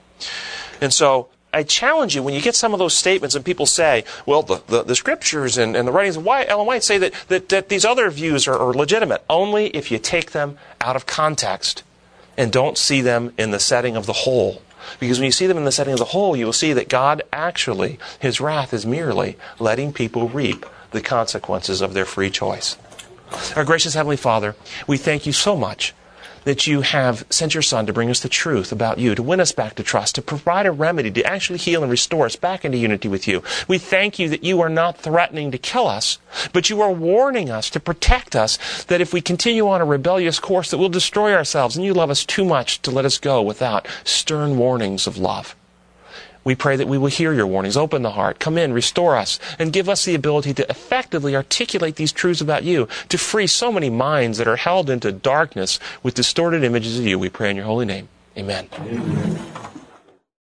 [0.81, 4.05] And so I challenge you when you get some of those statements and people say,
[4.27, 7.15] well, the, the, the scriptures and, and, the writings of White, Ellen White say that,
[7.29, 11.07] that, that these other views are, are legitimate only if you take them out of
[11.07, 11.85] context
[12.37, 14.63] and don't see them in the setting of the whole.
[15.01, 16.89] Because when you see them in the setting of the whole, you will see that
[16.89, 22.77] God actually, His wrath is merely letting people reap the consequences of their free choice.
[23.57, 24.55] Our gracious Heavenly Father,
[24.87, 25.95] we thank you so much
[26.45, 29.41] that you have sent your Son to bring us the truth about you, to win
[29.41, 32.65] us back to trust, to provide a remedy, to actually heal and restore us back
[32.65, 33.43] into unity with you.
[33.67, 36.19] We thank you that you are not threatening to kill us,
[36.53, 40.39] but you are warning us to protect us, that if we continue on a rebellious
[40.39, 43.43] course, that we'll destroy ourselves, and you love us too much to let us go
[43.43, 45.57] without stern warnings of love.
[46.45, 49.39] We pray that we will hear your warnings, open the heart, come in, restore us,
[49.59, 53.71] and give us the ability to effectively articulate these truths about you, to free so
[53.71, 57.19] many minds that are held into darkness with distorted images of you.
[57.19, 58.09] We pray in your holy name.
[58.37, 58.69] Amen.
[58.79, 59.39] Amen.